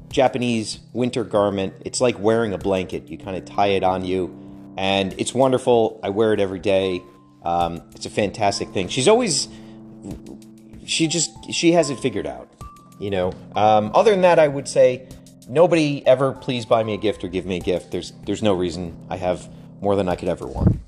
[0.10, 1.74] Japanese winter garment.
[1.86, 3.10] It's like wearing a blanket.
[3.10, 6.00] You kind of tie it on you and it's wonderful.
[6.04, 7.02] I wear it every day.
[7.44, 8.88] Um, it's a fantastic thing.
[8.88, 9.48] She's always,
[10.86, 12.50] she just, she has it figured out,
[13.00, 13.32] you know.
[13.56, 15.08] Um, other than that, I would say
[15.48, 17.92] nobody ever please buy me a gift or give me a gift.
[17.92, 19.50] There's, there's no reason I have
[19.82, 20.80] more than I could ever want,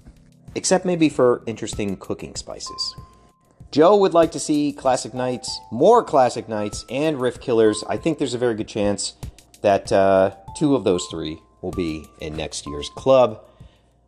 [0.56, 2.96] except maybe for interesting cooking spices.
[3.72, 7.84] Joe would like to see Classic Knights, more Classic Knights, and Rift Killers.
[7.88, 9.14] I think there's a very good chance
[9.62, 13.44] that uh, two of those three will be in next year's club.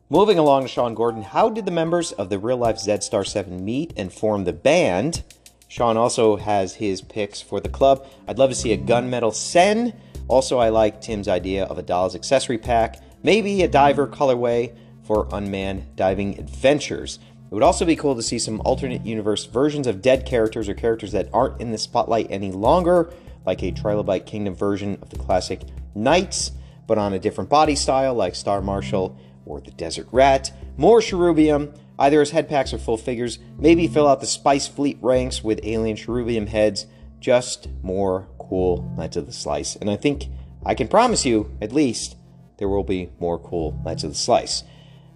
[0.10, 3.24] Moving along to Sean Gordon, how did the members of the real life Z Star
[3.24, 5.24] 7 meet and form the band?
[5.70, 8.06] Sean also has his picks for the club.
[8.28, 9.94] I'd love to see a gunmetal Sen.
[10.28, 15.28] Also, I like Tim's idea of a Dolls accessory pack, maybe a diver colorway for
[15.32, 17.20] unmanned diving adventures.
[17.52, 20.74] It would also be cool to see some alternate universe versions of dead characters or
[20.74, 23.14] characters that aren't in the spotlight any longer,
[23.46, 25.62] like a Trilobite Kingdom version of the classic
[25.94, 26.52] Knights,
[26.88, 31.76] but on a different body style, like Star Marshal or the Desert Rat, more Cherubium,
[32.00, 35.60] either as head packs or full figures, maybe fill out the Spice Fleet ranks with
[35.64, 36.88] alien Cherubium heads,
[37.20, 39.76] just more cool Knights of the Slice.
[39.76, 40.28] And I think
[40.66, 42.16] I can promise you, at least,
[42.58, 44.64] there will be more cool Knights of the Slice.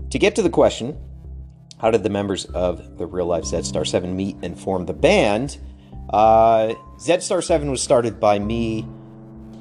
[0.10, 0.98] To get to the question,
[1.80, 4.94] how did the members of the real life Z Star 7 meet and form the
[4.94, 5.58] band?
[6.10, 8.88] Uh, Z Star 7 was started by me,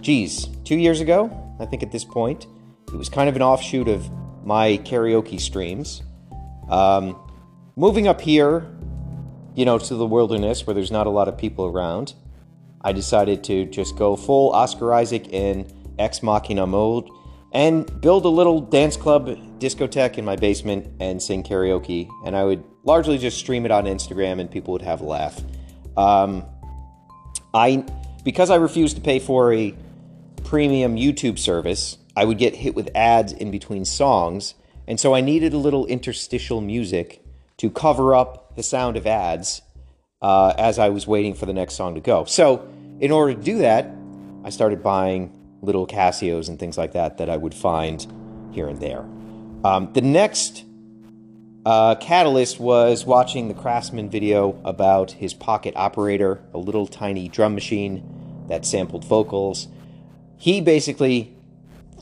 [0.00, 1.30] geez, two years ago,
[1.60, 2.46] I think at this point.
[2.88, 4.10] It was kind of an offshoot of
[4.44, 6.02] my karaoke streams.
[6.68, 7.18] Um,
[7.76, 8.66] moving up here,
[9.54, 12.14] you know, to the wilderness where there's not a lot of people around,
[12.82, 17.08] I decided to just go full Oscar Isaac in Ex Machina mode
[17.52, 22.08] and build a little dance club discotheque in my basement and sing karaoke.
[22.24, 25.40] And I would largely just stream it on Instagram and people would have a laugh.
[25.96, 26.44] Um,
[27.54, 27.84] I
[28.24, 29.74] because I refused to pay for a
[30.44, 34.54] premium YouTube service, I would get hit with ads in between songs,
[34.86, 37.24] and so I needed a little interstitial music
[37.58, 39.62] to cover up the sound of ads
[40.20, 42.24] uh, as I was waiting for the next song to go.
[42.24, 42.68] So,
[43.00, 43.90] in order to do that,
[44.44, 48.06] I started buying little Casios and things like that that I would find
[48.52, 49.04] here and there.
[49.64, 50.64] Um, the next
[51.64, 57.54] uh, catalyst was watching the Craftsman video about his pocket operator, a little tiny drum
[57.54, 59.68] machine that sampled vocals.
[60.36, 61.36] He basically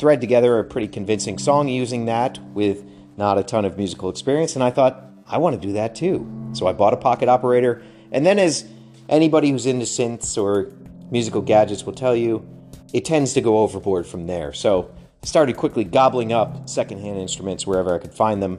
[0.01, 2.83] thread together a pretty convincing song using that with
[3.19, 4.55] not a ton of musical experience.
[4.57, 6.27] And I thought, I want to do that too.
[6.55, 7.83] So I bought a pocket operator.
[8.11, 8.67] And then, as
[9.09, 10.73] anybody who's into synths or
[11.11, 12.45] musical gadgets will tell you,
[12.93, 14.53] it tends to go overboard from there.
[14.53, 14.91] So
[15.23, 18.59] I started quickly gobbling up secondhand instruments wherever I could find them.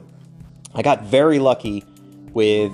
[0.74, 1.84] I got very lucky
[2.32, 2.72] with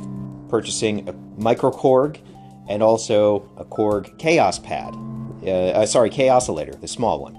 [0.48, 2.20] purchasing a micro microKORG
[2.68, 4.94] and also a Korg Kaoss Pad.
[5.42, 7.36] Uh, uh, sorry, Kaossilator, the small one.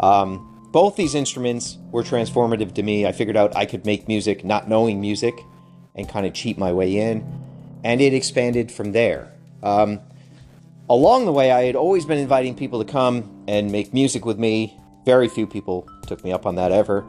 [0.00, 3.06] Um, both these instruments were transformative to me.
[3.06, 5.34] I figured out I could make music not knowing music
[5.94, 7.26] and kind of cheat my way in,
[7.82, 9.32] and it expanded from there.
[9.62, 10.00] Um,
[10.88, 14.38] along the way, I had always been inviting people to come and make music with
[14.38, 14.76] me.
[15.04, 17.04] Very few people took me up on that ever.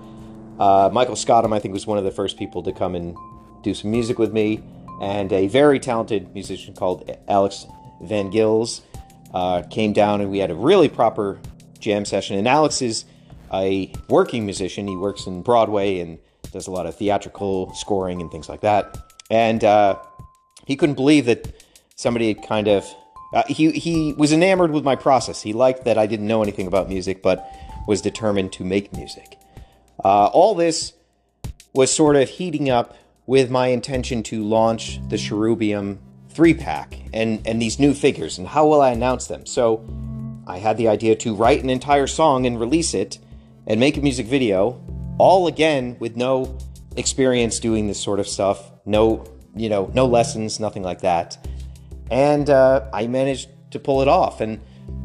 [0.60, 3.16] Uh, Michael Scottum, I think, was one of the first people to come and
[3.64, 4.64] do some music with me,
[5.02, 7.68] and a very talented musician called Alex
[8.02, 8.82] Van Gils
[9.34, 11.40] uh, came down, and we had a really proper
[11.80, 12.38] jam session.
[12.38, 13.06] And Alex is
[13.54, 16.20] a working musician; he works in Broadway and
[16.52, 18.98] does a lot of theatrical scoring and things like that.
[19.30, 20.00] And uh,
[20.66, 21.64] he couldn't believe that
[21.96, 22.86] somebody had kind of
[23.34, 25.42] uh, he he was enamored with my process.
[25.42, 27.50] He liked that I didn't know anything about music, but
[27.88, 29.38] was determined to make music.
[30.04, 30.94] Uh, all this
[31.74, 32.96] was sort of heating up
[33.26, 36.00] with my intention to launch the Cherubium
[36.30, 38.38] three pack and and these new figures.
[38.38, 39.46] And how will I announce them?
[39.46, 39.86] So
[40.48, 43.20] I had the idea to write an entire song and release it,
[43.72, 44.84] and make a music video.
[45.18, 46.58] All again with no
[46.98, 48.72] experience doing this sort of stuff.
[48.86, 49.24] No,
[49.56, 51.38] you know, no lessons, nothing like that
[52.12, 54.42] and uh, I managed to pull it off.
[54.42, 54.60] And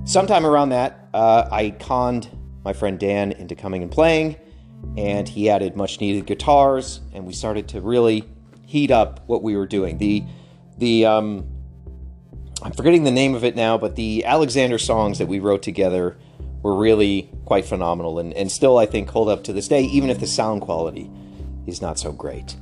[0.05, 2.29] sometime around that, uh, I conned
[2.65, 4.37] my friend Dan into coming and playing,
[4.99, 8.25] and he added much needed guitars, and we started to really
[8.67, 9.99] heat up what we were doing.
[9.99, 10.25] The
[10.79, 11.47] the um,
[12.63, 16.19] I'm forgetting the name of it now, but the Alexander songs that we wrote together
[16.67, 20.11] were really quite phenomenal, and, and still I think hold up to this day, even
[20.11, 21.09] if the sound quality
[21.65, 22.57] is not so great.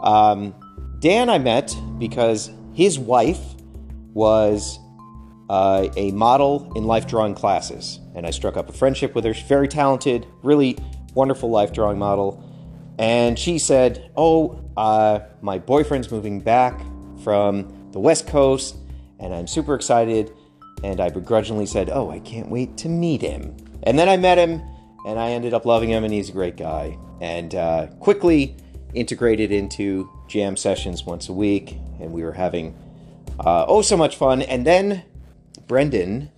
[0.00, 0.52] Um,
[0.98, 3.38] Dan I met because his wife
[4.12, 4.80] was
[5.48, 9.32] uh, a model in life drawing classes, and I struck up a friendship with her.
[9.32, 10.76] She's very talented, really
[11.14, 12.42] wonderful life drawing model.
[12.98, 16.80] And she said, Oh, uh, my boyfriend's moving back
[17.22, 18.76] from the West Coast,
[19.20, 20.32] and I'm super excited.
[20.82, 23.56] And I begrudgingly said, Oh, I can't wait to meet him.
[23.84, 24.62] And then I met him,
[25.06, 26.98] and I ended up loving him, and he's a great guy.
[27.20, 28.56] And uh, quickly
[28.94, 32.76] integrated into jam sessions once a week, and we were having
[33.38, 34.42] uh, oh, so much fun.
[34.42, 35.04] And then
[35.66, 36.30] Brendan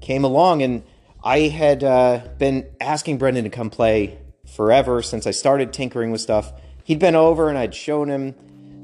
[0.00, 0.82] came along, and
[1.22, 6.20] I had uh, been asking Brendan to come play forever since I started tinkering with
[6.20, 6.52] stuff.
[6.84, 8.34] He'd been over, and I'd shown him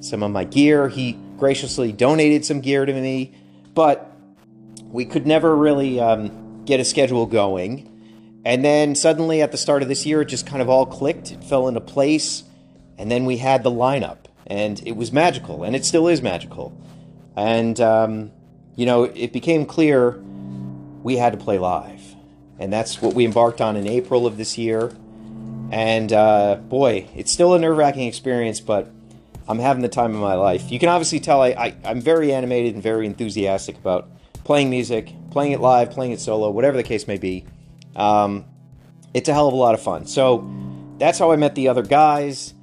[0.00, 0.88] some of my gear.
[0.88, 3.32] He graciously donated some gear to me,
[3.74, 4.13] but
[4.94, 7.90] we could never really um, get a schedule going.
[8.44, 11.32] And then suddenly at the start of this year, it just kind of all clicked.
[11.32, 12.44] It fell into place.
[12.96, 16.80] And then we had the lineup, and it was magical, and it still is magical.
[17.34, 18.30] And, um,
[18.76, 20.22] you know, it became clear
[21.02, 22.14] we had to play live.
[22.60, 24.92] And that's what we embarked on in April of this year.
[25.72, 28.92] And uh, boy, it's still a nerve wracking experience, but
[29.48, 30.70] I'm having the time of my life.
[30.70, 34.08] You can obviously tell I, I, I'm very animated and very enthusiastic about
[34.44, 37.46] playing music, playing it live, playing it solo, whatever the case may be.
[37.96, 38.44] Um,
[39.12, 40.06] it's a hell of a lot of fun.
[40.06, 40.48] So
[40.98, 42.54] that's how I met the other guys.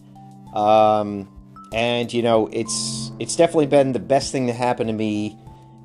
[0.54, 1.28] Um,
[1.74, 5.38] and you know, it's it's definitely been the best thing to happen to me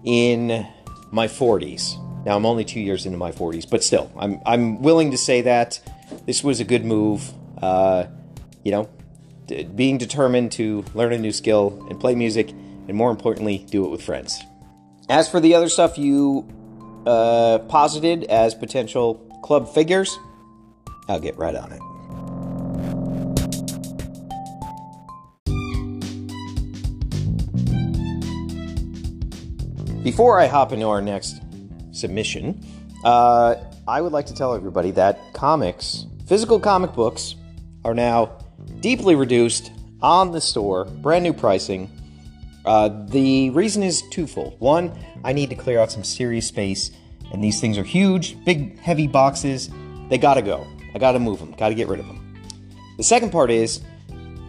[0.05, 0.66] in
[1.11, 2.03] my 40s.
[2.24, 5.42] Now I'm only two years into my 40s, but still, I'm I'm willing to say
[5.42, 5.80] that
[6.26, 7.32] this was a good move.
[7.62, 8.07] Uh,
[8.64, 8.88] you know,
[9.47, 13.84] d- being determined to learn a new skill and play music, and more importantly, do
[13.84, 14.40] it with friends.
[15.09, 16.49] As for the other stuff you
[17.07, 20.19] uh, posited as potential club figures,
[21.09, 21.81] I'll get right on it.
[30.03, 31.41] Before I hop into our next
[31.93, 32.65] submission,
[33.05, 33.57] uh,
[33.89, 37.37] I would like to tell everybody that comics, physical comic books,
[37.85, 38.39] are now
[38.81, 39.71] deeply reduced
[40.03, 41.91] on the store, brand new pricing.
[42.67, 44.57] Uh, the reason is twofold.
[44.59, 44.93] One,
[45.25, 46.91] I need to clear out some serious space,
[47.33, 49.71] and these things are huge, big, heavy boxes.
[50.09, 50.67] They gotta go.
[50.95, 52.37] I gotta move them, gotta get rid of them.
[52.97, 53.83] The second part is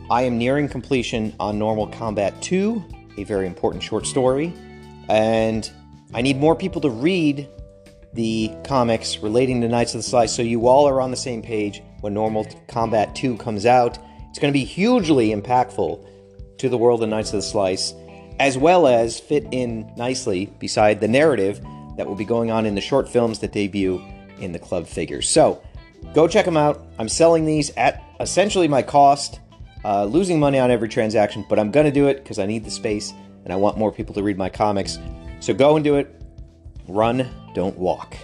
[0.09, 2.83] I am nearing completion on Normal Combat 2,
[3.17, 4.53] a very important short story
[5.09, 5.71] and
[6.13, 7.49] I need more people to read
[8.13, 11.41] the comics relating to Knights of the Slice so you all are on the same
[11.41, 13.97] page when Normal Combat 2 comes out.
[14.29, 16.05] It's going to be hugely impactful
[16.57, 17.93] to the world of Knights of the Slice,
[18.39, 21.61] as well as fit in nicely beside the narrative
[21.97, 24.01] that will be going on in the short films that debut
[24.39, 25.27] in the club figures.
[25.29, 25.61] So
[26.13, 26.85] go check them out.
[26.99, 29.39] I'm selling these at essentially my cost,
[29.83, 32.63] uh, losing money on every transaction, but I'm going to do it because I need
[32.63, 33.13] the space
[33.43, 34.99] and I want more people to read my comics.
[35.39, 36.13] So go and do it.
[36.87, 38.15] Run, don't walk.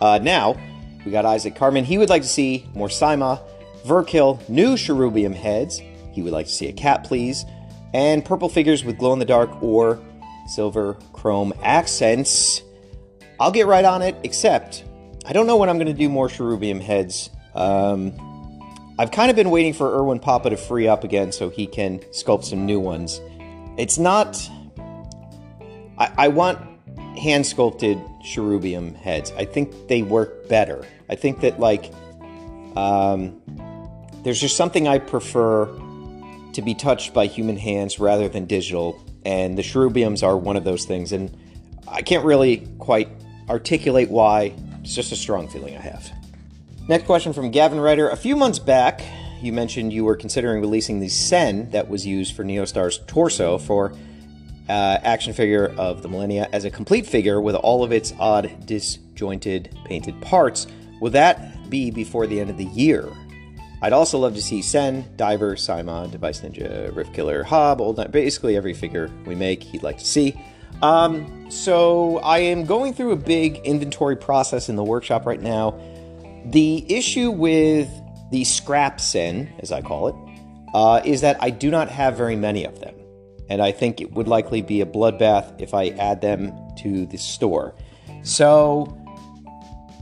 [0.00, 0.56] Uh, now,
[1.04, 1.84] we got Isaac Carmen.
[1.84, 3.40] He would like to see more Sima,
[3.84, 5.80] Verkill, new Cherubium heads.
[6.12, 7.44] He would like to see a cat, please,
[7.92, 10.00] and purple figures with glow in the dark or
[10.46, 12.62] silver chrome accents.
[13.40, 14.84] I'll get right on it, except
[15.26, 17.30] I don't know when I'm going to do more cherubium heads.
[17.54, 18.12] Um,
[18.98, 22.00] I've kind of been waiting for Erwin Papa to free up again so he can
[22.10, 23.20] sculpt some new ones.
[23.76, 24.36] It's not.
[25.96, 26.58] I, I want
[27.18, 29.32] hand sculpted cherubium heads.
[29.36, 30.84] I think they work better.
[31.08, 31.92] I think that, like,
[32.76, 33.40] um,
[34.24, 35.66] there's just something I prefer
[36.52, 40.64] to be touched by human hands rather than digital, and the cherubiums are one of
[40.64, 41.12] those things.
[41.12, 41.36] And
[41.86, 43.08] I can't really quite
[43.48, 44.54] articulate why.
[44.82, 46.10] It's just a strong feeling I have.
[46.88, 48.08] Next question from Gavin Ryder.
[48.08, 49.02] A few months back,
[49.42, 53.92] you mentioned you were considering releasing the Sen that was used for Neostar's torso for
[54.68, 58.66] uh, action figure of the Millennia as a complete figure with all of its odd,
[58.66, 60.66] disjointed, painted parts.
[61.00, 63.08] Will that be before the end of the year?
[63.80, 68.56] I'd also love to see Sen, Diver, Simon, Device Ninja, Rift Killer, Hob, Old basically
[68.56, 70.40] every figure we make he'd like to see.
[70.82, 75.78] Um, so I am going through a big inventory process in the workshop right now.
[76.46, 77.88] The issue with
[78.30, 80.14] the scrap Sen, as I call it,
[80.74, 82.94] uh, is that I do not have very many of them.
[83.48, 87.16] And I think it would likely be a bloodbath if I add them to the
[87.16, 87.74] store.
[88.22, 88.96] So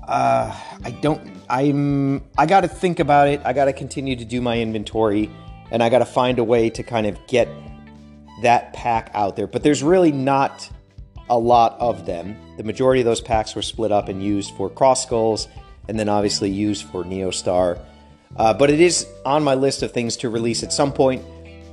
[0.08, 0.54] uh,
[0.84, 1.35] I don't.
[1.48, 2.24] I'm.
[2.36, 3.40] I got to think about it.
[3.44, 5.30] I got to continue to do my inventory,
[5.70, 7.48] and I got to find a way to kind of get
[8.42, 9.46] that pack out there.
[9.46, 10.68] But there's really not
[11.28, 12.36] a lot of them.
[12.56, 15.48] The majority of those packs were split up and used for Cross Skulls,
[15.88, 17.80] and then obviously used for Neostar.
[18.36, 21.24] Uh, but it is on my list of things to release at some point,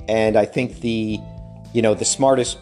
[0.08, 1.18] and I think the,
[1.72, 2.58] you know, the smartest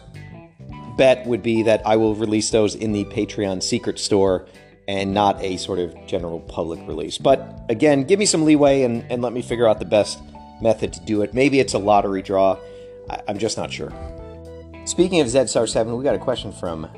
[0.97, 4.45] bet would be that I will release those in the Patreon secret store
[4.87, 7.17] and not a sort of general public release.
[7.17, 10.21] But again, give me some leeway and, and let me figure out the best
[10.61, 11.33] method to do it.
[11.33, 12.57] Maybe it's a lottery draw.
[13.09, 13.91] I, I'm just not sure.
[14.85, 16.89] Speaking of ZStar 7, we got a question from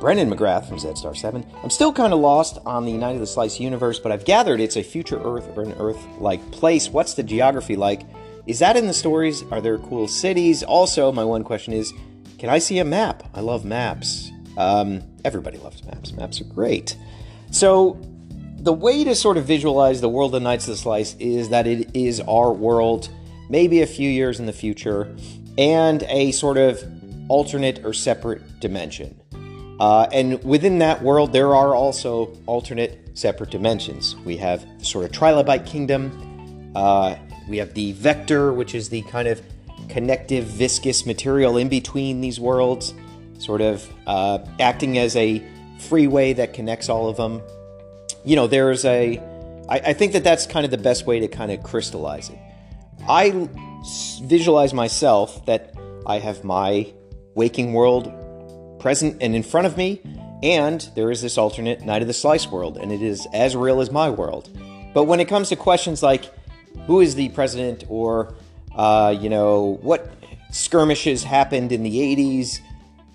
[0.00, 1.46] Brennan McGrath from ZStar 7.
[1.62, 4.58] I'm still kind of lost on the Night of the Slice universe, but I've gathered
[4.58, 6.88] it's a future Earth or an Earth like place.
[6.88, 8.02] What's the geography like?
[8.48, 9.44] Is that in the stories?
[9.52, 10.64] Are there cool cities?
[10.64, 11.92] Also, my one question is
[12.38, 13.22] can I see a map?
[13.34, 14.32] I love maps.
[14.56, 16.12] Um, everybody loves maps.
[16.12, 16.96] Maps are great.
[17.52, 17.98] So,
[18.56, 21.66] the way to sort of visualize the world of Knights of the Slice is that
[21.66, 23.10] it is our world,
[23.50, 25.14] maybe a few years in the future,
[25.58, 26.82] and a sort of
[27.28, 29.20] alternate or separate dimension.
[29.78, 34.16] Uh, and within that world, there are also alternate separate dimensions.
[34.24, 36.72] We have sort of trilobite kingdom.
[36.74, 37.16] Uh,
[37.50, 39.42] we have the vector, which is the kind of
[39.90, 42.94] connective viscous material in between these worlds,
[43.38, 45.46] sort of uh, acting as a
[45.88, 47.42] freeway that connects all of them.
[48.24, 49.18] You know, there's a.
[49.68, 52.38] I, I think that that's kind of the best way to kind of crystallize it.
[53.08, 53.48] I
[54.22, 55.74] visualize myself that
[56.06, 56.92] I have my
[57.34, 58.12] waking world
[58.78, 60.00] present and in front of me,
[60.42, 63.80] and there is this alternate Night of the Slice world, and it is as real
[63.80, 64.50] as my world.
[64.94, 66.30] But when it comes to questions like
[66.86, 68.34] who is the president, or
[68.74, 70.10] uh, you know what
[70.50, 72.60] skirmishes happened in the 80s,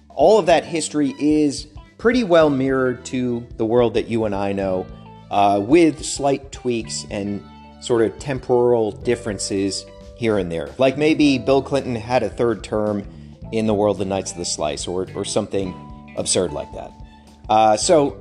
[0.09, 1.67] all of that history is
[1.97, 4.85] pretty well mirrored to the world that you and I know,
[5.31, 7.43] uh, with slight tweaks and
[7.81, 9.85] sort of temporal differences
[10.15, 10.69] here and there.
[10.77, 13.07] Like maybe Bill Clinton had a third term
[13.51, 16.91] in the world of Knights of the Slice, or, or something absurd like that.
[17.49, 18.17] Uh, so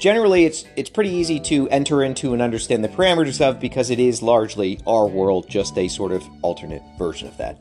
[0.00, 3.98] generally, it's it's pretty easy to enter into and understand the parameters of because it
[3.98, 7.58] is largely our world, just a sort of alternate version of that.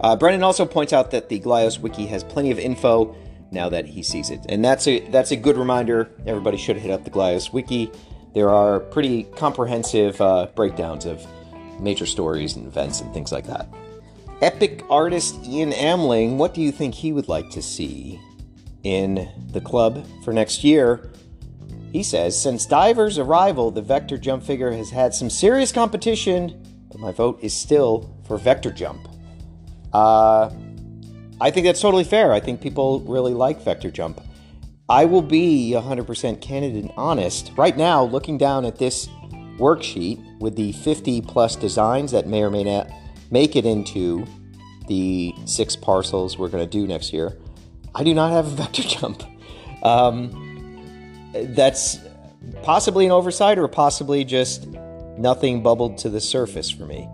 [0.00, 3.16] Uh, Brennan also points out that the Glyos wiki has plenty of info
[3.52, 6.10] now that he sees it, and that's a that's a good reminder.
[6.26, 7.90] Everybody should hit up the Glyos wiki.
[8.34, 11.24] There are pretty comprehensive uh, breakdowns of
[11.80, 13.68] major stories and events and things like that.
[14.40, 18.20] Epic artist Ian Amling, what do you think he would like to see
[18.82, 21.12] in the club for next year?
[21.92, 26.98] He says, since Diver's arrival, the Vector Jump figure has had some serious competition, but
[26.98, 29.08] my vote is still for Vector Jump.
[29.92, 30.50] Uh,
[31.42, 32.32] I think that's totally fair.
[32.32, 34.20] I think people really like Vector Jump.
[34.88, 37.50] I will be 100% candid and honest.
[37.56, 39.08] Right now, looking down at this
[39.58, 42.88] worksheet with the 50 plus designs that may or may not
[43.32, 44.24] make it into
[44.86, 47.36] the six parcels we're going to do next year,
[47.92, 49.24] I do not have a vector jump.
[49.82, 51.98] Um, that's
[52.62, 54.68] possibly an oversight or possibly just
[55.18, 57.08] nothing bubbled to the surface for me.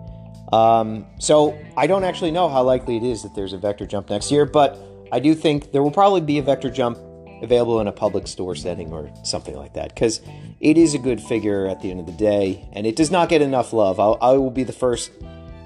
[0.51, 4.09] Um, so I don't actually know how likely it is that there's a vector jump
[4.09, 4.77] next year, but
[5.11, 6.97] I do think there will probably be a vector jump
[7.41, 10.21] available in a public store setting or something like that because
[10.59, 13.29] it is a good figure at the end of the day and it does not
[13.29, 13.99] get enough love.
[13.99, 15.11] I'll, I will be the first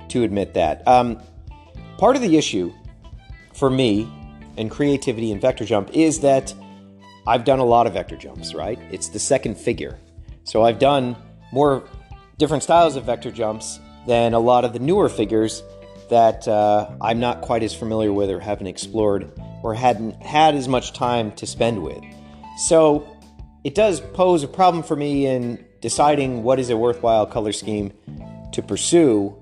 [0.10, 0.88] to admit that.
[0.88, 1.20] Um,
[1.98, 2.72] part of the issue
[3.54, 4.12] for me
[4.58, 6.54] and creativity in Vector Jump is that
[7.26, 8.78] I've done a lot of vector jumps, right?
[8.92, 9.98] It's the second figure.
[10.44, 11.16] So I've done
[11.52, 11.88] more
[12.38, 15.64] different styles of vector jumps than a lot of the newer figures
[16.10, 19.32] that uh, I'm not quite as familiar with or haven't explored
[19.64, 22.04] or hadn't had as much time to spend with.
[22.58, 23.08] So
[23.64, 27.94] it does pose a problem for me in deciding what is a worthwhile color scheme
[28.52, 29.36] to pursue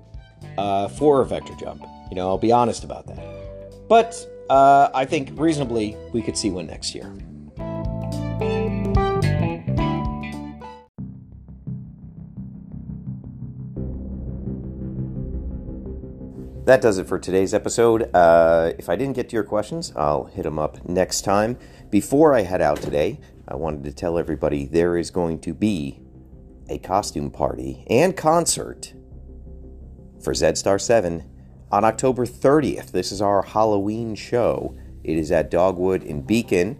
[0.58, 1.84] uh, for a vector jump.
[2.10, 3.88] You know, I'll be honest about that.
[3.88, 7.12] But uh, I think reasonably we could see one next year.
[16.64, 18.08] That does it for today's episode.
[18.14, 21.58] Uh, if I didn't get to your questions, I'll hit them up next time.
[21.90, 26.00] Before I head out today, I wanted to tell everybody there is going to be
[26.68, 28.94] a costume party and concert
[30.22, 31.28] for Zed Star 7
[31.72, 32.92] on October 30th.
[32.92, 34.76] This is our Halloween show.
[35.02, 36.74] It is at Dogwood in Beacon,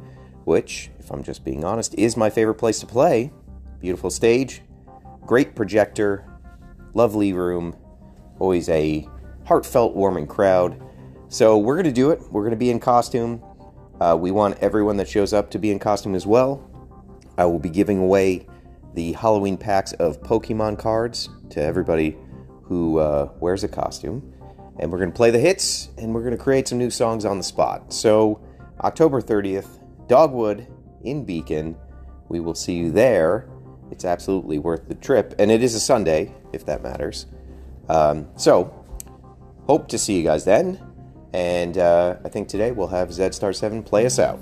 [0.44, 3.32] which, if I'm just being honest, is my favorite place to play.
[3.80, 4.62] Beautiful stage,
[5.26, 6.24] great projector,
[6.94, 7.74] lovely room,
[8.38, 9.08] always a
[9.44, 10.80] heartfelt, warming crowd.
[11.28, 12.20] So we're going to do it.
[12.30, 13.42] We're going to be in costume.
[14.00, 16.68] Uh, we want everyone that shows up to be in costume as well.
[17.38, 18.46] I will be giving away
[18.94, 22.16] the Halloween packs of Pokemon cards to everybody
[22.62, 24.34] who uh, wears a costume.
[24.78, 27.24] And we're going to play the hits and we're going to create some new songs
[27.24, 27.92] on the spot.
[27.92, 28.40] So,
[28.80, 30.66] October 30th, Dogwood
[31.02, 31.76] in Beacon.
[32.28, 33.48] We will see you there.
[33.90, 35.34] It's absolutely worth the trip.
[35.38, 37.26] And it is a Sunday, if that matters.
[37.88, 38.81] Um, so,
[39.66, 40.80] Hope to see you guys then.
[41.32, 44.38] And uh, I think today we'll have Zed Star 7 play us out.